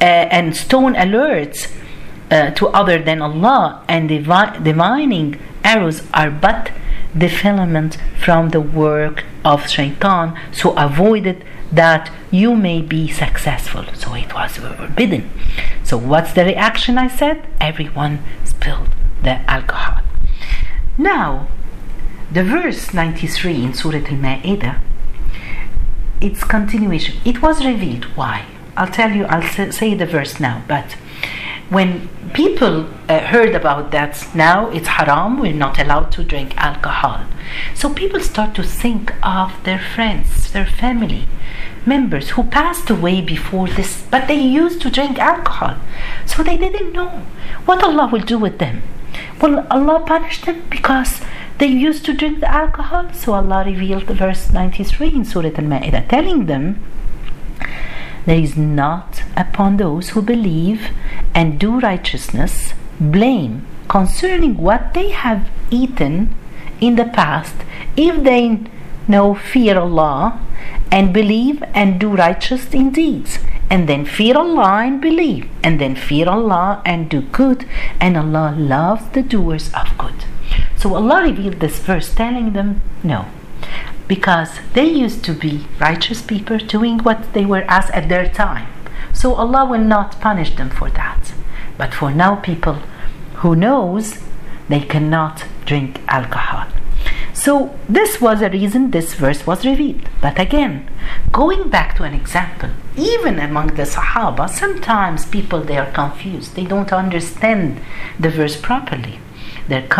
uh, 0.00 0.04
and 0.04 0.54
stone 0.54 0.94
altars 0.94 1.68
uh, 2.30 2.50
to 2.52 2.68
other 2.68 3.02
than 3.02 3.22
Allah 3.22 3.84
and 3.88 4.08
divi- 4.08 4.62
divining 4.62 5.38
arrows 5.62 6.02
are 6.12 6.30
but 6.30 6.70
defilement 7.16 7.96
from 8.18 8.50
the 8.50 8.60
work 8.60 9.24
of 9.44 9.68
shaitan. 9.68 10.38
So 10.52 10.76
avoid 10.76 11.26
it 11.26 11.42
that 11.70 12.10
you 12.30 12.54
may 12.54 12.80
be 12.80 13.08
successful. 13.08 13.84
So 13.94 14.14
it 14.14 14.34
was 14.34 14.56
forbidden. 14.56 15.30
So 15.82 15.96
what's 15.96 16.32
the 16.32 16.44
reaction 16.44 16.98
i 16.98 17.08
said? 17.08 17.46
Everyone 17.60 18.20
spilled 18.44 18.90
the 19.22 19.38
alcohol. 19.50 20.02
Now 20.98 21.48
the 22.32 22.42
verse 22.42 22.92
93 22.92 23.64
in 23.64 23.74
surah 23.74 23.98
al-ma'idah 23.98 24.80
its 26.20 26.42
continuation 26.42 27.16
it 27.24 27.42
was 27.42 27.64
revealed. 27.64 28.04
Why? 28.16 28.46
I'll 28.76 28.90
tell 28.90 29.12
you 29.12 29.24
i'll 29.26 29.70
say 29.70 29.94
the 29.94 30.06
verse 30.06 30.40
now 30.40 30.62
but 30.66 30.96
when 31.70 32.08
people 32.34 32.86
uh, 33.08 33.20
heard 33.20 33.54
about 33.54 33.90
that 33.90 34.26
now 34.34 34.70
it's 34.70 34.86
haram 34.86 35.38
we're 35.38 35.52
not 35.52 35.78
allowed 35.78 36.10
to 36.12 36.24
drink 36.24 36.56
alcohol. 36.56 37.24
So 37.74 37.92
people 37.92 38.20
start 38.20 38.54
to 38.56 38.62
think 38.62 39.12
of 39.22 39.52
their 39.64 39.78
friends 39.78 40.52
their 40.52 40.66
family 40.66 41.26
members 41.86 42.30
who 42.30 42.42
passed 42.44 42.90
away 42.90 43.20
before 43.20 43.68
this 43.68 44.02
but 44.10 44.28
they 44.28 44.40
used 44.40 44.80
to 44.82 44.90
drink 44.90 45.18
alcohol. 45.18 45.76
So 46.26 46.42
they 46.42 46.56
didn't 46.56 46.92
know 46.92 47.22
what 47.64 47.82
allah 47.82 48.08
will 48.12 48.26
do 48.34 48.38
with 48.38 48.58
them. 48.58 48.82
Will 49.40 49.66
allah 49.70 50.00
punish 50.06 50.42
them 50.42 50.62
because 50.68 51.20
they 51.58 51.66
used 51.66 52.04
to 52.06 52.12
drink 52.12 52.40
the 52.40 52.50
alcohol? 52.50 53.10
So 53.12 53.34
allah 53.34 53.64
revealed 53.64 54.04
verse 54.04 54.50
93 54.50 55.08
in 55.08 55.24
surah 55.24 55.56
al-ma'idah 55.62 56.08
telling 56.08 56.46
them 56.46 56.80
there 58.26 58.38
is 58.38 58.56
not 58.56 59.22
upon 59.36 59.76
those 59.76 60.10
who 60.10 60.22
believe 60.22 60.88
and 61.34 61.58
do 61.58 61.78
righteousness 61.80 62.72
blame 62.98 63.66
concerning 63.88 64.56
what 64.56 64.94
they 64.94 65.10
have 65.10 65.48
eaten 65.70 66.34
in 66.80 66.96
the 66.96 67.04
past. 67.04 67.54
If 67.96 68.24
they 68.24 68.60
know 69.06 69.34
fear 69.34 69.78
Allah 69.78 70.40
and 70.90 71.12
believe 71.12 71.62
and 71.74 72.00
do 72.00 72.16
righteous 72.16 72.64
deeds 72.66 73.38
and 73.70 73.88
then 73.88 74.04
fear 74.04 74.36
Allah 74.38 74.84
and 74.86 75.00
believe 75.00 75.48
and 75.62 75.80
then 75.80 75.94
fear 75.94 76.28
Allah 76.28 76.82
and 76.84 77.08
do 77.10 77.20
good 77.20 77.66
and 78.00 78.16
Allah 78.16 78.54
loves 78.56 79.08
the 79.10 79.22
doers 79.22 79.70
of 79.74 79.96
good. 79.98 80.24
So 80.76 80.94
Allah 80.94 81.22
revealed 81.22 81.60
this 81.60 81.78
verse 81.78 82.14
telling 82.14 82.52
them 82.52 82.80
no 83.02 83.26
because 84.06 84.58
they 84.74 84.84
used 84.84 85.24
to 85.24 85.32
be 85.32 85.66
righteous 85.80 86.20
people 86.22 86.58
doing 86.58 86.98
what 86.98 87.32
they 87.32 87.44
were 87.44 87.64
asked 87.68 87.92
at 87.92 88.08
their 88.08 88.28
time. 88.28 88.68
So 89.12 89.34
Allah 89.34 89.64
will 89.64 89.84
not 89.84 90.20
punish 90.20 90.54
them 90.56 90.70
for 90.70 90.90
that. 90.90 91.32
But 91.78 91.94
for 91.94 92.10
now 92.10 92.36
people 92.36 92.78
who 93.36 93.56
knows 93.56 94.18
they 94.68 94.80
cannot 94.80 95.44
drink 95.66 96.00
alcohol. 96.08 96.66
So 97.32 97.76
this 97.88 98.20
was 98.20 98.42
a 98.42 98.48
reason 98.48 98.90
this 98.90 99.14
verse 99.14 99.46
was 99.46 99.66
revealed. 99.66 100.08
But 100.22 100.38
again, 100.38 100.88
going 101.32 101.68
back 101.68 101.96
to 101.96 102.04
an 102.04 102.14
example, 102.14 102.70
even 102.96 103.38
among 103.38 103.74
the 103.74 103.82
Sahaba, 103.82 104.48
sometimes 104.48 105.26
people 105.26 105.60
they 105.60 105.76
are 105.76 105.90
confused. 105.90 106.54
They 106.54 106.64
don't 106.64 106.92
understand 106.92 107.80
the 108.18 108.30
verse 108.30 108.56
properly. 108.56 109.18
There's 109.66 109.90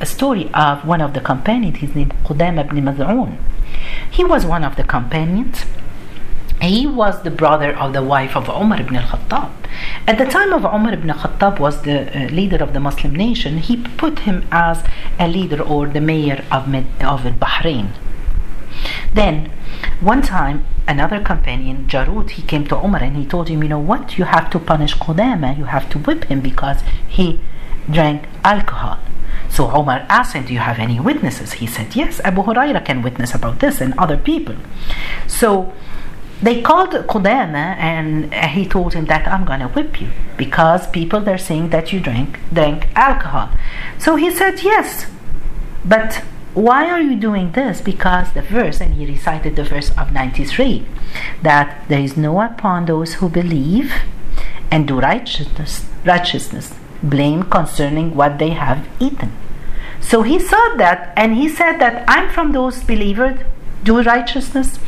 a 0.00 0.06
story 0.06 0.50
of 0.52 0.84
one 0.86 1.00
of 1.00 1.14
the 1.14 1.20
companions, 1.20 1.78
his 1.78 1.94
name 1.94 2.10
Qudam 2.24 2.58
ibn 2.58 2.84
Maz'un. 2.84 3.38
He 4.12 4.24
was 4.24 4.44
one 4.44 4.62
of 4.62 4.76
the 4.76 4.84
companions. 4.84 5.64
He 6.60 6.86
was 6.86 7.22
the 7.22 7.30
brother 7.30 7.74
of 7.74 7.94
the 7.94 8.02
wife 8.02 8.36
of 8.36 8.48
Umar 8.48 8.78
ibn 8.78 8.94
al-Khattab. 8.94 9.50
At 10.06 10.18
the 10.18 10.26
time 10.26 10.52
of 10.52 10.64
Umar 10.64 10.92
ibn 10.92 11.08
al-Khattab 11.08 11.58
was 11.58 11.80
the 11.82 11.96
uh, 12.06 12.28
leader 12.28 12.62
of 12.62 12.74
the 12.74 12.78
Muslim 12.78 13.14
nation, 13.16 13.56
he 13.56 13.78
put 14.02 14.20
him 14.20 14.44
as 14.52 14.84
a 15.18 15.26
leader 15.26 15.62
or 15.62 15.88
the 15.88 16.02
mayor 16.02 16.44
of, 16.52 16.68
Med- 16.68 17.02
of 17.02 17.22
Bahrain. 17.40 17.88
Then, 19.14 19.50
one 20.00 20.20
time, 20.20 20.64
another 20.86 21.20
companion, 21.20 21.86
Jarud, 21.88 22.30
he 22.30 22.42
came 22.42 22.66
to 22.66 22.76
Umar 22.76 23.02
and 23.02 23.16
he 23.16 23.24
told 23.24 23.48
him, 23.48 23.62
You 23.62 23.70
know 23.70 23.78
what? 23.78 24.18
You 24.18 24.24
have 24.24 24.50
to 24.50 24.58
punish 24.58 24.94
Qudama, 24.94 25.56
you 25.56 25.64
have 25.64 25.88
to 25.90 25.98
whip 25.98 26.24
him 26.24 26.40
because 26.42 26.82
he 27.08 27.40
drank 27.90 28.28
alcohol. 28.44 28.98
So 29.52 29.70
Omar 29.70 30.06
asked 30.08 30.32
him, 30.32 30.46
Do 30.46 30.54
you 30.54 30.60
have 30.60 30.78
any 30.78 30.98
witnesses? 30.98 31.52
He 31.54 31.66
said, 31.66 31.94
Yes, 31.94 32.20
Abu 32.24 32.42
Huraira 32.42 32.82
can 32.82 33.02
witness 33.02 33.34
about 33.34 33.60
this 33.60 33.82
and 33.82 33.92
other 33.98 34.16
people. 34.16 34.56
So 35.26 35.72
they 36.40 36.62
called 36.62 36.90
Qudama 36.90 37.76
and 37.76 38.32
he 38.34 38.66
told 38.66 38.94
him 38.94 39.04
that 39.06 39.28
I'm 39.28 39.44
going 39.44 39.60
to 39.60 39.68
whip 39.68 40.00
you 40.00 40.08
because 40.38 40.86
people 40.86 41.20
they're 41.20 41.36
saying 41.36 41.68
that 41.68 41.92
you 41.92 42.00
drink 42.00 42.38
drink 42.50 42.88
alcohol. 42.96 43.50
So 43.98 44.16
he 44.16 44.30
said, 44.30 44.62
Yes, 44.62 45.06
but 45.84 46.22
why 46.54 46.90
are 46.90 47.02
you 47.02 47.14
doing 47.16 47.52
this? 47.52 47.82
Because 47.82 48.32
the 48.32 48.42
verse, 48.42 48.80
and 48.80 48.94
he 48.94 49.04
recited 49.06 49.56
the 49.56 49.64
verse 49.64 49.90
of 49.98 50.12
93, 50.12 50.86
that 51.42 51.84
there 51.88 52.00
is 52.00 52.16
no 52.16 52.40
upon 52.40 52.86
those 52.86 53.14
who 53.14 53.28
believe 53.28 53.92
and 54.70 54.88
do 54.88 54.98
righteousness, 54.98 55.84
righteousness, 56.06 56.74
blame 57.02 57.42
concerning 57.42 58.14
what 58.14 58.38
they 58.38 58.50
have 58.50 58.88
eaten. 58.98 59.32
So 60.02 60.22
he 60.22 60.38
saw 60.38 60.74
that, 60.76 61.12
and 61.16 61.34
he 61.34 61.48
said 61.48 61.78
that 61.78 62.04
I'm 62.06 62.28
from 62.30 62.52
those 62.52 62.82
believers 62.82 63.38
do 63.84 64.02
righteousness, 64.02 64.78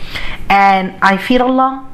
and 0.48 0.94
I 1.02 1.16
fear 1.16 1.42
Allah, 1.42 1.88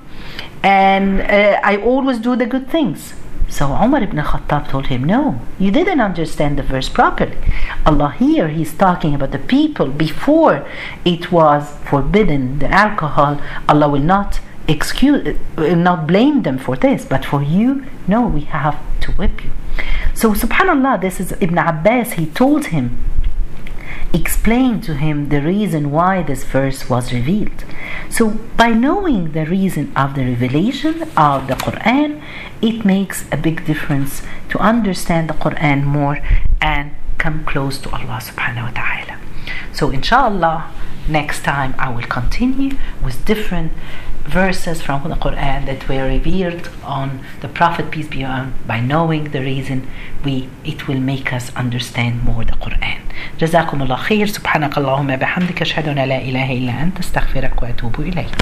and 0.62 1.20
uh, 1.20 1.61
I 1.62 1.76
always 1.78 2.18
do 2.18 2.37
the 2.37 2.46
good 2.46 2.68
things. 2.68 3.14
So 3.48 3.66
Umar 3.66 4.02
ibn 4.02 4.18
Khattab 4.18 4.68
told 4.68 4.87
him, 4.87 5.02
No, 5.02 5.40
you 5.59 5.70
didn't 5.72 6.00
understand 6.00 6.59
the 6.59 6.62
verse 6.62 6.88
properly. 6.88 7.37
Allah 7.85 8.14
here, 8.16 8.48
He's 8.48 8.72
talking 8.72 9.14
about 9.14 9.33
the 9.33 9.40
people 9.40 9.87
before 9.88 10.66
it 11.04 11.33
was 11.33 11.76
forbidden, 11.85 12.61
the 12.61 12.68
alcohol. 12.68 13.40
Allah 13.68 13.88
will 13.88 14.06
not 14.16 14.40
excuse, 14.68 15.37
will 15.56 15.76
not 15.76 16.06
blame 16.06 16.42
them 16.42 16.59
for 16.59 16.76
this, 16.76 17.04
but 17.04 17.24
for 17.24 17.42
you, 17.42 17.85
no, 18.06 18.26
we 18.26 18.42
have 18.42 18.78
to 19.00 19.12
whip 19.12 19.44
you. 19.44 19.50
So 20.14 20.33
subhanallah, 20.35 21.01
this 21.01 21.20
is 21.20 21.33
Ibn 21.40 21.59
Abbas, 21.59 22.12
he 22.12 22.27
told 22.27 22.66
him 22.66 22.99
explained 24.12 24.83
to 24.85 24.94
him 24.94 25.29
the 25.29 25.40
reason 25.40 25.90
why 25.90 26.23
this 26.23 26.42
verse 26.44 26.88
was 26.88 27.12
revealed. 27.12 27.64
So, 28.09 28.31
by 28.57 28.70
knowing 28.70 29.33
the 29.33 29.46
reason 29.46 29.92
of 29.96 30.14
the 30.14 30.25
revelation 30.25 31.03
of 31.16 31.46
the 31.46 31.55
Quran, 31.55 32.23
it 32.61 32.85
makes 32.85 33.25
a 33.31 33.37
big 33.37 33.64
difference 33.64 34.23
to 34.51 34.59
understand 34.59 35.29
the 35.31 35.35
Quran 35.35 35.85
more 35.85 36.18
and 36.61 36.92
come 37.18 37.44
close 37.44 37.79
to 37.79 37.90
Allah 37.90 38.20
subhanahu 38.20 38.64
wa 38.64 38.70
ta'ala. 38.70 39.20
So, 39.73 39.90
inshallah, 39.90 40.73
next 41.09 41.42
time 41.44 41.75
I 41.79 41.90
will 41.90 42.07
continue 42.07 42.77
with 43.03 43.25
different 43.25 43.73
verses 44.31 44.81
from 44.81 45.03
the 45.09 45.16
Quran 45.16 45.66
that 45.66 45.88
were 45.88 46.07
revealed 46.07 46.71
on 46.85 47.09
the 47.40 47.49
Prophet 47.49 47.90
peace 47.90 48.07
be 48.07 48.23
on 48.23 48.55
by 48.66 48.79
knowing 48.79 49.25
the 49.31 49.40
reason 49.40 49.88
we 50.25 50.49
it 50.64 50.87
will 50.87 51.01
make 51.01 51.33
us 51.33 51.47
understand 51.57 52.23
more 52.25 52.45
the 52.45 52.53
Quran 52.66 53.01
جزاكم 53.40 53.83
الله 53.83 53.97
خير 53.97 54.27
سبحانك 54.27 54.79
اللهم 54.79 55.16
بحمدك 55.16 55.62
أشهد 55.62 55.88
أن 55.88 55.95
لا 55.95 56.19
إله 56.19 56.53
إلا 56.53 56.83
أنت 56.83 56.99
استغفرك 56.99 57.62
وأتوب 57.62 58.01
إليك 58.01 58.35